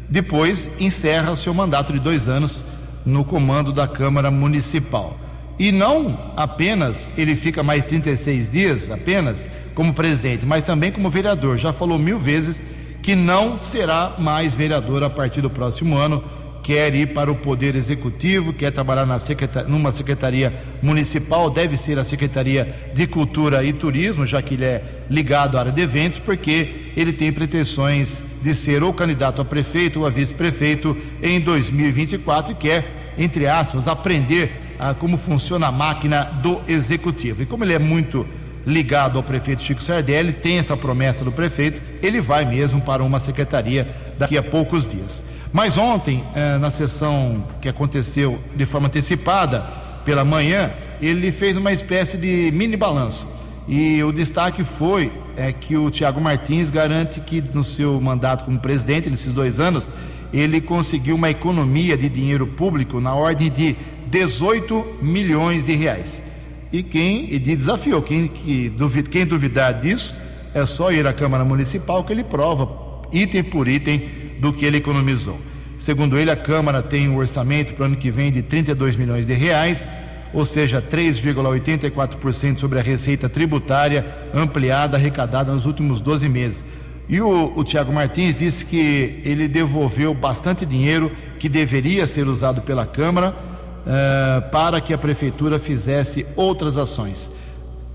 Depois 0.07 0.69
encerra 0.79 1.35
seu 1.35 1.53
mandato 1.53 1.91
de 1.91 1.99
dois 1.99 2.29
anos 2.29 2.63
no 3.05 3.25
comando 3.25 3.71
da 3.71 3.87
Câmara 3.87 4.29
Municipal. 4.29 5.19
E 5.57 5.71
não 5.71 6.33
apenas 6.35 7.17
ele 7.17 7.35
fica 7.35 7.63
mais 7.63 7.85
36 7.85 8.51
dias, 8.51 8.91
apenas 8.91 9.47
como 9.73 9.93
presidente, 9.93 10.45
mas 10.45 10.63
também 10.63 10.91
como 10.91 11.09
vereador. 11.09 11.57
Já 11.57 11.71
falou 11.71 11.97
mil 11.97 12.19
vezes 12.19 12.61
que 13.01 13.15
não 13.15 13.57
será 13.57 14.13
mais 14.17 14.53
vereador 14.53 15.03
a 15.03 15.09
partir 15.09 15.41
do 15.41 15.49
próximo 15.49 15.97
ano, 15.97 16.23
quer 16.65 16.95
ir 16.95 17.13
para 17.13 17.31
o 17.31 17.35
Poder 17.35 17.75
Executivo, 17.75 18.51
quer 18.51 18.71
trabalhar 18.71 19.05
na 19.05 19.19
secretaria, 19.19 19.69
numa 19.69 19.91
secretaria 19.91 20.51
municipal, 20.81 21.47
deve 21.47 21.77
ser 21.77 21.99
a 21.99 22.03
Secretaria 22.03 22.91
de 22.91 23.05
Cultura 23.05 23.63
e 23.63 23.71
Turismo, 23.71 24.25
já 24.25 24.41
que 24.41 24.55
ele 24.55 24.65
é 24.65 24.83
ligado 25.07 25.57
à 25.57 25.59
área 25.59 25.71
de 25.71 25.79
eventos, 25.79 26.17
porque 26.17 26.91
ele 26.97 27.13
tem 27.13 27.31
pretensões 27.31 28.25
de 28.41 28.55
ser 28.55 28.81
ou 28.81 28.91
candidato 28.91 29.43
a 29.43 29.45
prefeito 29.45 29.99
ou 29.99 30.07
a 30.07 30.09
vice-prefeito 30.09 30.97
em 31.21 31.39
2024 31.39 32.53
e 32.53 32.55
quer, 32.55 33.13
entre 33.15 33.45
aspas, 33.45 33.87
aprender 33.87 34.75
a 34.79 34.95
como 34.95 35.17
funciona 35.17 35.67
a 35.67 35.71
máquina 35.71 36.23
do 36.41 36.61
Executivo. 36.67 37.43
E 37.43 37.45
como 37.45 37.63
ele 37.63 37.73
é 37.73 37.79
muito 37.79 38.25
ligado 38.65 39.17
ao 39.17 39.23
prefeito 39.23 39.61
Chico 39.61 39.83
Sardelli, 39.83 40.33
tem 40.33 40.57
essa 40.57 40.75
promessa 40.75 41.23
do 41.23 41.31
prefeito, 41.31 41.81
ele 42.01 42.19
vai 42.19 42.45
mesmo 42.45 42.81
para 42.81 43.03
uma 43.03 43.19
secretaria 43.19 43.87
daqui 44.17 44.37
a 44.37 44.43
poucos 44.43 44.87
dias. 44.87 45.23
Mas 45.53 45.77
ontem, 45.77 46.23
eh, 46.35 46.57
na 46.57 46.69
sessão 46.69 47.45
que 47.61 47.69
aconteceu 47.69 48.39
de 48.55 48.65
forma 48.65 48.87
antecipada 48.87 49.61
pela 50.03 50.25
manhã, 50.25 50.71
ele 51.01 51.31
fez 51.31 51.55
uma 51.55 51.71
espécie 51.71 52.17
de 52.17 52.51
mini 52.51 52.75
balanço. 52.75 53.27
E 53.67 54.03
o 54.03 54.11
destaque 54.11 54.63
foi 54.63 55.11
é, 55.35 55.51
que 55.51 55.75
o 55.75 55.89
Tiago 55.89 56.21
Martins 56.21 56.69
garante 56.69 57.19
que 57.19 57.43
no 57.53 57.63
seu 57.63 57.99
mandato 57.99 58.45
como 58.45 58.59
presidente, 58.59 59.09
nesses 59.09 59.33
dois 59.33 59.59
anos, 59.59 59.89
ele 60.33 60.61
conseguiu 60.61 61.15
uma 61.15 61.29
economia 61.29 61.97
de 61.97 62.09
dinheiro 62.09 62.45
público 62.45 62.99
na 62.99 63.13
ordem 63.13 63.49
de 63.49 63.75
18 64.07 64.97
milhões 65.01 65.65
de 65.65 65.75
reais. 65.75 66.21
E 66.71 66.83
quem 66.83 67.33
e 67.33 67.39
de 67.39 67.55
desafiou, 67.55 68.01
quem, 68.01 68.27
que 68.27 68.69
duvida, 68.69 69.09
quem 69.09 69.25
duvidar 69.25 69.73
disso, 69.79 70.15
é 70.53 70.65
só 70.65 70.91
ir 70.91 71.05
à 71.05 71.13
Câmara 71.13 71.43
Municipal 71.43 72.03
que 72.03 72.13
ele 72.13 72.23
prova, 72.23 72.69
item 73.11 73.43
por 73.43 73.67
item, 73.67 74.01
do 74.39 74.51
que 74.51 74.65
ele 74.65 74.77
economizou. 74.77 75.39
Segundo 75.77 76.17
ele, 76.17 76.31
a 76.31 76.35
Câmara 76.35 76.81
tem 76.81 77.09
um 77.09 77.17
orçamento 77.17 77.73
para 77.73 77.83
o 77.83 77.85
ano 77.85 77.95
que 77.95 78.09
vem 78.09 78.31
de 78.31 78.41
32 78.41 78.95
milhões 78.95 79.27
de 79.27 79.33
reais, 79.33 79.89
ou 80.33 80.45
seja, 80.45 80.81
3,84% 80.81 82.59
sobre 82.59 82.79
a 82.79 82.81
receita 82.81 83.29
tributária 83.29 84.05
ampliada, 84.33 84.97
arrecadada 84.97 85.53
nos 85.53 85.65
últimos 85.65 86.01
12 86.01 86.27
meses. 86.27 86.63
E 87.07 87.21
o, 87.21 87.53
o 87.55 87.63
Tiago 87.63 87.93
Martins 87.93 88.35
disse 88.35 88.65
que 88.65 89.21
ele 89.23 89.47
devolveu 89.47 90.13
bastante 90.13 90.65
dinheiro 90.65 91.11
que 91.37 91.47
deveria 91.47 92.07
ser 92.07 92.27
usado 92.27 92.61
pela 92.61 92.85
Câmara 92.85 93.54
uh, 93.85 94.49
para 94.49 94.81
que 94.81 94.93
a 94.93 94.97
prefeitura 94.97 95.59
fizesse 95.59 96.25
outras 96.35 96.77
ações. 96.77 97.31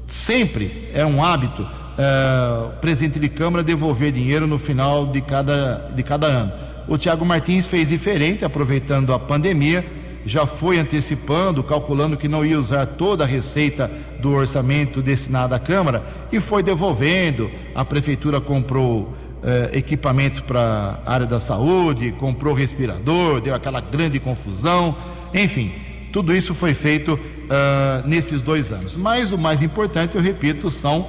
Sempre 0.07 0.89
é 0.95 1.05
um 1.05 1.23
hábito 1.23 1.63
uh, 1.63 2.71
presidente 2.81 3.19
de 3.19 3.29
Câmara 3.29 3.63
devolver 3.63 4.13
dinheiro 4.13 4.47
no 4.47 4.59
final 4.59 5.07
de 5.07 5.21
cada, 5.21 5.91
de 5.95 6.03
cada 6.03 6.27
ano. 6.27 6.53
O 6.89 6.99
Tiago 6.99 7.25
Martins 7.25 7.67
fez 7.67 7.89
diferente, 7.89 8.45
aproveitando 8.45 9.13
a 9.13 9.19
pandemia, 9.19 9.85
já 10.25 10.47
foi 10.47 10.79
antecipando, 10.79 11.63
calculando 11.63 12.17
que 12.17 12.29
não 12.29 12.45
ia 12.45 12.59
usar 12.59 12.87
toda 12.87 13.25
a 13.25 13.27
receita 13.27 13.91
do 14.21 14.33
orçamento 14.33 15.01
destinado 15.01 15.55
à 15.55 15.59
Câmara 15.59 16.03
e 16.33 16.41
foi 16.41 16.63
devolvendo. 16.63 17.51
A 17.75 17.85
prefeitura 17.85 18.41
comprou 18.41 19.15
eh, 19.43 19.71
equipamentos 19.75 20.41
para 20.41 21.01
a 21.07 21.13
área 21.15 21.27
da 21.27 21.41
saúde, 21.41 22.13
comprou 22.13 22.53
respirador, 22.53 23.41
deu 23.41 23.55
aquela 23.55 23.81
grande 23.81 24.21
confusão. 24.21 24.95
Enfim, 25.35 25.73
tudo 26.13 26.35
isso 26.35 26.55
foi 26.55 26.75
feito 26.75 27.15
uh, 27.15 28.07
nesses 28.07 28.43
dois 28.43 28.73
anos. 28.73 28.97
Mas 28.97 29.33
o 29.33 29.39
mais 29.39 29.63
importante, 29.63 30.17
eu 30.17 30.23
repito, 30.23 30.71
são 30.71 31.09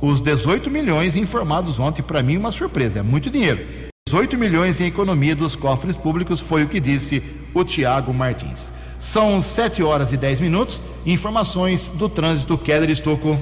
os 0.00 0.20
18 0.20 0.70
milhões 0.70 1.16
informados 1.16 1.78
ontem. 1.78 2.02
Para 2.02 2.22
mim, 2.22 2.36
uma 2.36 2.50
surpresa, 2.50 3.00
é 3.00 3.02
muito 3.02 3.30
dinheiro. 3.30 3.60
18 4.08 4.38
milhões 4.38 4.80
em 4.80 4.86
economia 4.86 5.34
dos 5.34 5.56
cofres 5.56 5.96
públicos 5.96 6.38
foi 6.40 6.62
o 6.62 6.68
que 6.68 6.78
disse 6.78 7.22
o 7.52 7.64
Tiago 7.64 8.14
Martins. 8.14 8.70
São 9.00 9.40
7 9.40 9.82
horas 9.82 10.12
e 10.12 10.16
10 10.16 10.40
minutos. 10.40 10.80
Informações 11.04 11.88
do 11.88 12.08
trânsito, 12.08 12.56
Keller 12.56 12.90
Estocco. 12.90 13.38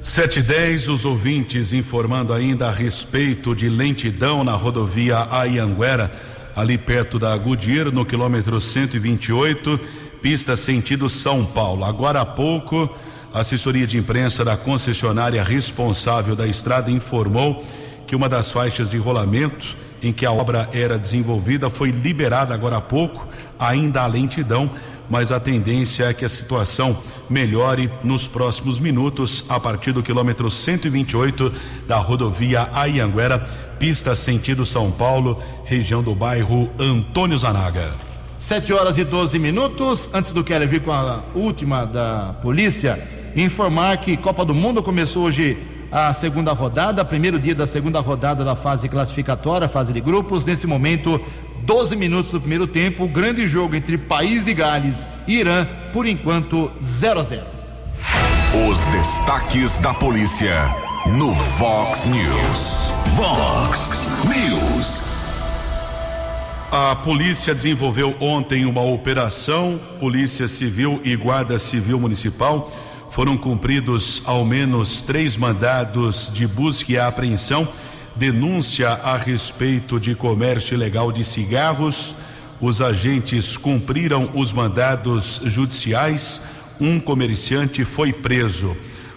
7 0.00 0.40
e 0.40 0.42
10, 0.42 0.88
os 0.88 1.04
ouvintes 1.04 1.72
informando 1.72 2.32
ainda 2.32 2.66
a 2.66 2.72
respeito 2.72 3.54
de 3.54 3.68
lentidão 3.68 4.42
na 4.42 4.52
rodovia 4.52 5.28
Ayanguera 5.30 6.12
ali 6.54 6.76
perto 6.76 7.18
da 7.18 7.36
Goodyear, 7.36 7.90
no 7.90 8.04
quilômetro 8.04 8.60
128, 8.60 9.80
pista 10.20 10.56
sentido 10.56 11.08
São 11.08 11.44
Paulo. 11.44 11.84
Agora 11.84 12.20
há 12.20 12.26
pouco, 12.26 12.88
a 13.32 13.40
assessoria 13.40 13.86
de 13.86 13.98
imprensa 13.98 14.44
da 14.44 14.56
concessionária 14.56 15.42
responsável 15.42 16.36
da 16.36 16.46
estrada 16.46 16.90
informou 16.90 17.64
que 18.06 18.14
uma 18.14 18.28
das 18.28 18.50
faixas 18.50 18.90
de 18.90 18.98
rolamento 18.98 19.76
em 20.02 20.12
que 20.12 20.26
a 20.26 20.32
obra 20.32 20.68
era 20.72 20.98
desenvolvida 20.98 21.70
foi 21.70 21.90
liberada 21.90 22.52
agora 22.52 22.76
há 22.76 22.80
pouco, 22.80 23.26
ainda 23.58 24.02
há 24.02 24.06
lentidão, 24.06 24.70
mas 25.08 25.30
a 25.30 25.38
tendência 25.38 26.04
é 26.04 26.14
que 26.14 26.24
a 26.24 26.28
situação 26.28 26.96
melhore 27.28 27.90
nos 28.02 28.26
próximos 28.26 28.80
minutos 28.80 29.44
a 29.48 29.60
partir 29.60 29.92
do 29.92 30.02
quilômetro 30.02 30.50
128 30.50 31.52
da 31.86 31.98
rodovia 31.98 32.68
Ayanguera, 32.72 33.46
pista 33.82 34.14
sentido 34.14 34.64
São 34.64 34.92
Paulo, 34.92 35.42
região 35.64 36.04
do 36.04 36.14
bairro 36.14 36.70
Antônio 36.78 37.36
Zanaga. 37.36 37.92
7 38.38 38.72
horas 38.72 38.96
e 38.96 39.02
12 39.02 39.40
minutos. 39.40 40.08
Antes 40.14 40.30
do 40.30 40.44
Keller 40.44 40.68
vir 40.68 40.82
com 40.82 40.92
a 40.92 41.24
última 41.34 41.84
da 41.84 42.32
polícia, 42.40 43.02
informar 43.34 43.96
que 43.96 44.16
Copa 44.16 44.44
do 44.44 44.54
Mundo 44.54 44.84
começou 44.84 45.24
hoje 45.24 45.58
a 45.90 46.12
segunda 46.12 46.52
rodada, 46.52 47.04
primeiro 47.04 47.40
dia 47.40 47.56
da 47.56 47.66
segunda 47.66 47.98
rodada 47.98 48.44
da 48.44 48.54
fase 48.54 48.88
classificatória, 48.88 49.66
fase 49.66 49.92
de 49.92 50.00
grupos. 50.00 50.46
Nesse 50.46 50.64
momento, 50.64 51.20
12 51.64 51.96
minutos 51.96 52.30
do 52.30 52.38
primeiro 52.38 52.68
tempo, 52.68 53.02
o 53.02 53.08
grande 53.08 53.48
jogo 53.48 53.74
entre 53.74 53.98
País 53.98 54.44
de 54.44 54.54
Gales 54.54 55.04
e 55.26 55.38
Irã, 55.38 55.66
por 55.92 56.06
enquanto 56.06 56.70
0 56.80 57.18
a 57.18 57.24
0. 57.24 57.42
Os 58.70 58.78
destaques 58.86 59.78
da 59.78 59.92
polícia 59.92 60.81
no 61.06 61.32
Vox 61.32 62.06
News. 62.06 62.92
Vox 63.16 63.90
News. 64.24 65.02
A 66.70 66.94
polícia 66.96 67.54
desenvolveu 67.54 68.14
ontem 68.20 68.64
uma 68.64 68.82
operação, 68.82 69.80
Polícia 69.98 70.46
Civil 70.46 71.00
e 71.04 71.16
Guarda 71.16 71.58
Civil 71.58 71.98
Municipal. 71.98 72.70
Foram 73.10 73.36
cumpridos 73.36 74.22
ao 74.24 74.44
menos 74.44 75.02
três 75.02 75.36
mandados 75.36 76.30
de 76.32 76.46
busca 76.46 76.92
e 76.92 76.98
apreensão, 76.98 77.68
denúncia 78.14 78.88
a 78.90 79.16
respeito 79.16 79.98
de 79.98 80.14
comércio 80.14 80.74
ilegal 80.74 81.10
de 81.10 81.24
cigarros. 81.24 82.14
Os 82.60 82.80
agentes 82.80 83.56
cumpriram 83.56 84.30
os 84.34 84.52
mandados 84.52 85.40
judiciais. 85.44 86.42
Um 86.80 87.00
comerciante 87.00 87.84
foi 87.84 88.12
preso. 88.12 88.76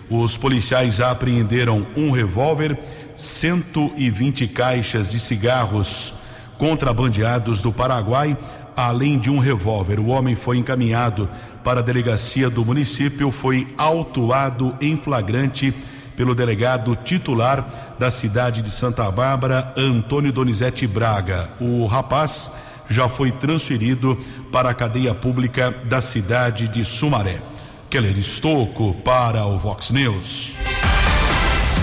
Os 0.09 0.37
policiais 0.37 0.99
apreenderam 0.99 1.85
um 1.95 2.11
revólver, 2.11 2.77
120 3.15 4.47
caixas 4.47 5.11
de 5.11 5.19
cigarros 5.19 6.13
contrabandeados 6.57 7.61
do 7.61 7.71
Paraguai, 7.71 8.37
além 8.75 9.17
de 9.17 9.29
um 9.29 9.39
revólver. 9.39 9.99
O 9.99 10.07
homem 10.07 10.35
foi 10.35 10.57
encaminhado 10.57 11.29
para 11.63 11.79
a 11.79 11.83
delegacia 11.83 12.49
do 12.49 12.63
município, 12.63 13.31
foi 13.31 13.67
autuado 13.77 14.75
em 14.79 14.95
flagrante 14.95 15.73
pelo 16.15 16.35
delegado 16.35 16.95
titular 16.95 17.95
da 17.99 18.11
cidade 18.11 18.61
de 18.61 18.69
Santa 18.69 19.09
Bárbara, 19.09 19.73
Antônio 19.75 20.31
Donizete 20.31 20.85
Braga. 20.87 21.49
O 21.59 21.85
rapaz 21.87 22.51
já 22.89 23.09
foi 23.09 23.31
transferido 23.31 24.17
para 24.51 24.69
a 24.69 24.73
cadeia 24.73 25.13
pública 25.13 25.73
da 25.85 26.01
cidade 26.01 26.67
de 26.67 26.85
Sumaré. 26.85 27.54
Keller 27.95 28.19
Estocco 28.19 28.93
para 29.05 29.45
o 29.45 29.57
Vox 29.57 29.89
News. 29.89 30.51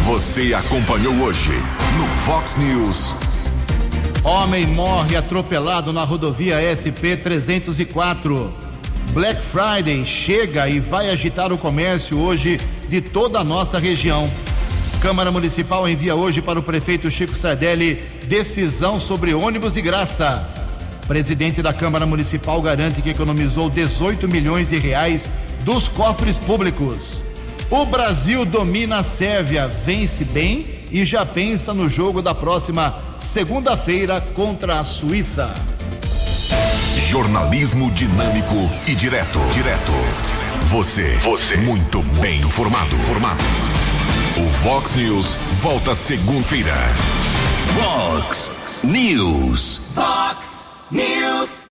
Você 0.04 0.52
acompanhou 0.52 1.14
hoje 1.22 1.52
no 1.96 2.04
Vox 2.26 2.54
News. 2.58 3.14
Homem 4.22 4.66
morre 4.66 5.16
atropelado 5.16 5.90
na 5.90 6.04
rodovia 6.04 6.58
SP 6.68 7.16
304. 7.16 8.52
Black 9.12 9.42
Friday 9.42 10.04
chega 10.04 10.68
e 10.68 10.80
vai 10.80 11.08
agitar 11.08 11.50
o 11.50 11.56
comércio 11.56 12.18
hoje 12.18 12.60
de 12.90 13.00
toda 13.00 13.38
a 13.38 13.44
nossa 13.44 13.78
região. 13.78 14.30
Câmara 15.00 15.32
Municipal 15.32 15.88
envia 15.88 16.14
hoje 16.14 16.42
para 16.42 16.58
o 16.58 16.62
prefeito 16.62 17.10
Chico 17.10 17.34
Sardelli 17.34 18.04
decisão 18.28 19.00
sobre 19.00 19.32
ônibus 19.32 19.72
de 19.72 19.80
graça. 19.80 20.46
Presidente 21.08 21.62
da 21.62 21.72
Câmara 21.72 22.04
Municipal 22.04 22.60
garante 22.60 23.00
que 23.00 23.08
economizou 23.08 23.70
18 23.70 24.28
milhões 24.28 24.68
de 24.68 24.76
reais 24.76 25.32
dos 25.64 25.88
cofres 25.88 26.38
públicos. 26.38 27.22
O 27.70 27.84
Brasil 27.86 28.44
domina 28.44 28.98
a 28.98 29.02
Sérvia, 29.02 29.66
vence 29.66 30.24
bem 30.24 30.66
e 30.90 31.04
já 31.04 31.24
pensa 31.24 31.72
no 31.72 31.88
jogo 31.88 32.20
da 32.20 32.34
próxima 32.34 32.96
segunda-feira 33.18 34.20
contra 34.20 34.78
a 34.78 34.84
Suíça. 34.84 35.54
Jornalismo 37.08 37.90
dinâmico 37.90 38.70
e 38.86 38.94
direto. 38.94 39.38
Direto. 39.52 39.92
Você. 40.66 41.16
Você. 41.16 41.56
Muito 41.56 42.02
bem 42.20 42.40
informado. 42.40 42.96
Formado. 42.98 43.42
O 44.38 44.48
Vox 44.64 44.96
News 44.96 45.36
volta 45.60 45.94
segunda-feira. 45.94 46.74
Vox 47.74 48.50
News. 48.82 49.80
Vox 49.94 50.70
News. 50.90 51.60